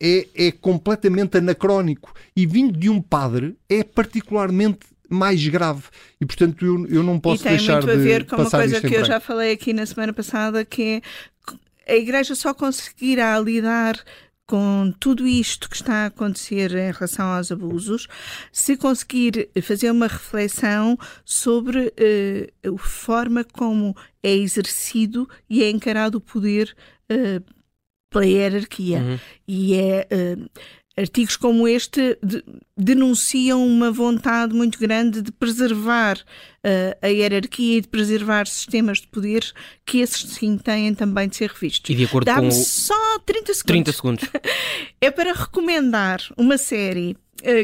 é, 0.02 0.28
é 0.36 0.52
completamente 0.52 1.38
anacrónico. 1.38 2.14
E 2.36 2.46
vindo 2.46 2.78
de 2.78 2.90
um 2.90 3.02
padre 3.02 3.58
é 3.70 3.84
particularmente 3.84 4.80
mais 5.10 5.46
grave. 5.48 5.84
E 6.20 6.26
portanto 6.26 6.66
eu, 6.66 6.86
eu 6.88 7.04
não 7.04 7.18
posso 7.18 7.44
deixar 7.44 7.80
de 7.80 7.86
E 7.86 7.88
tem 7.88 7.96
muito 7.96 8.08
a 8.08 8.14
ver 8.14 8.26
com 8.26 8.36
uma 8.36 8.52
coisa 8.52 8.82
que 8.82 8.94
eu 8.94 9.06
já 9.06 9.20
falei 9.20 9.54
aqui 9.54 9.72
na 9.72 9.86
semana 9.86 10.12
passada 10.12 10.66
que 10.66 11.02
é 11.88 11.94
a 11.94 11.96
Igreja 11.96 12.36
só 12.36 12.54
conseguirá 12.54 13.40
lidar 13.40 13.98
com 14.48 14.94
tudo 14.98 15.28
isto 15.28 15.70
que 15.70 15.76
está 15.76 16.04
a 16.04 16.06
acontecer 16.06 16.72
em 16.72 16.92
relação 16.92 17.26
aos 17.28 17.52
abusos, 17.52 18.08
se 18.52 18.78
conseguir 18.78 19.50
fazer 19.62 19.92
uma 19.92 20.08
reflexão 20.08 20.98
sobre 21.26 21.88
uh, 21.88 22.76
a 22.76 22.78
forma 22.78 23.44
como 23.44 23.96
é 24.24 24.34
exercido 24.34 25.30
e 25.50 25.62
é 25.62 25.70
encarado 25.70 26.18
o 26.18 26.22
poder 26.22 26.74
uh, 27.12 27.44
pela 28.10 28.26
hierarquia. 28.26 29.00
Uhum. 29.00 29.20
E 29.48 29.76
é. 29.76 30.08
Uh, 30.12 30.50
artigos 30.98 31.38
como 31.38 31.68
este 31.68 32.18
de, 32.24 32.44
denunciam 32.76 33.66
uma 33.66 33.92
vontade 33.92 34.54
muito 34.54 34.80
grande 34.80 35.22
de 35.22 35.32
preservar 35.32 36.18
uh, 36.18 36.98
a 37.02 37.08
hierarquia 37.08 37.78
e 37.78 37.82
de 37.82 37.88
preservar 37.88 38.48
sistemas 38.48 39.00
de 39.00 39.08
poder 39.08 39.54
que 39.86 40.00
esses 40.00 40.32
sim 40.32 40.58
têm 40.58 40.94
também 40.96 41.28
de 41.28 41.36
ser 41.36 41.52
revistos. 41.52 41.90
E 41.92 41.96
de 41.96 42.06
acordo 42.06 42.26
Dá-me 42.26 42.50
com 42.50 42.52
só 42.52 43.20
30 43.20 43.54
segundos. 43.54 43.64
30 43.64 43.92
segundos. 43.92 44.30
é 45.00 45.12
para 45.12 45.34
recomendar 45.34 46.22
uma 46.36 46.58
série 46.58 47.16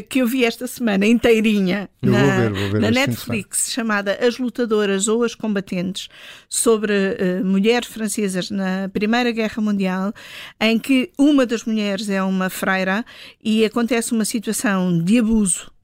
que 0.08 0.20
eu 0.20 0.26
vi 0.26 0.44
esta 0.44 0.66
semana 0.66 1.06
inteirinha 1.06 1.88
na, 2.00 2.18
vou 2.18 2.28
ver, 2.28 2.52
vou 2.52 2.70
ver 2.70 2.80
na 2.80 2.90
Netflix, 2.90 3.70
chamada 3.72 4.18
As 4.20 4.38
Lutadoras 4.38 5.08
ou 5.08 5.22
As 5.22 5.34
Combatentes, 5.34 6.08
sobre 6.48 6.92
uh, 6.92 7.44
mulheres 7.44 7.88
francesas 7.88 8.50
na 8.50 8.88
Primeira 8.92 9.32
Guerra 9.32 9.60
Mundial, 9.60 10.12
em 10.60 10.78
que 10.78 11.10
uma 11.18 11.44
das 11.44 11.64
mulheres 11.64 12.08
é 12.08 12.22
uma 12.22 12.48
freira 12.48 13.04
e 13.42 13.64
acontece 13.64 14.12
uma 14.12 14.24
situação 14.24 15.02
de 15.02 15.18
abuso 15.18 15.74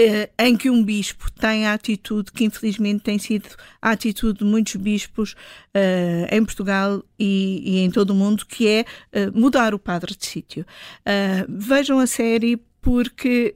eh, 0.00 0.30
em 0.38 0.56
que 0.56 0.70
um 0.70 0.84
bispo 0.84 1.28
tem 1.32 1.66
a 1.66 1.72
atitude 1.72 2.30
que 2.30 2.44
infelizmente 2.44 3.02
tem 3.02 3.18
sido 3.18 3.48
a 3.82 3.90
atitude 3.90 4.38
de 4.38 4.44
muitos 4.44 4.76
bispos 4.76 5.32
uh, 5.74 6.32
em 6.32 6.44
Portugal 6.44 7.02
e, 7.18 7.62
e, 7.64 7.78
em 7.80 7.90
todo 7.90 8.10
o 8.10 8.14
mundo, 8.14 8.46
que 8.46 8.68
é 8.68 8.84
uh, 9.12 9.36
mudar 9.36 9.74
o 9.74 9.78
padre 9.78 10.14
de 10.16 10.24
sítio. 10.24 10.64
Uh, 11.00 11.44
vejam 11.48 11.98
a 11.98 12.06
série 12.06 12.60
porque 12.80 13.52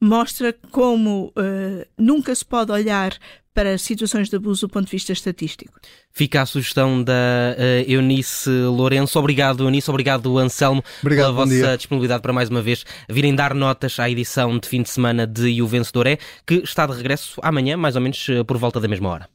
mostra 0.00 0.54
como 0.70 1.32
nunca 1.98 2.34
se 2.34 2.44
pode 2.44 2.72
olhar 2.72 3.16
para 3.54 3.78
situações 3.78 4.28
de 4.28 4.36
abuso 4.36 4.66
do 4.66 4.70
ponto 4.70 4.86
de 4.86 4.90
vista 4.90 5.12
estatístico. 5.12 5.78
Fica 6.10 6.42
a 6.42 6.46
sugestão 6.46 7.02
da 7.02 7.12
uh, 7.56 7.90
Eunice 7.90 8.50
Lourenço. 8.50 9.16
Obrigado, 9.18 9.64
Eunice. 9.64 9.88
Obrigado, 9.88 10.36
Anselmo, 10.38 10.82
Obrigado, 11.00 11.26
pela 11.26 11.32
vossa 11.32 11.54
dia. 11.54 11.76
disponibilidade 11.76 12.20
para 12.20 12.32
mais 12.32 12.50
uma 12.50 12.60
vez 12.60 12.84
virem 13.08 13.34
dar 13.34 13.54
notas 13.54 13.98
à 14.00 14.10
edição 14.10 14.58
de 14.58 14.68
fim 14.68 14.82
de 14.82 14.90
semana 14.90 15.24
de 15.24 15.48
E 15.48 15.62
o 15.62 15.66
Vencedor 15.68 16.08
é, 16.08 16.18
que 16.44 16.56
está 16.56 16.84
de 16.84 16.92
regresso 16.94 17.40
amanhã, 17.42 17.76
mais 17.76 17.94
ou 17.94 18.02
menos 18.02 18.28
uh, 18.28 18.44
por 18.44 18.58
volta 18.58 18.80
da 18.80 18.88
mesma 18.88 19.08
hora. 19.08 19.33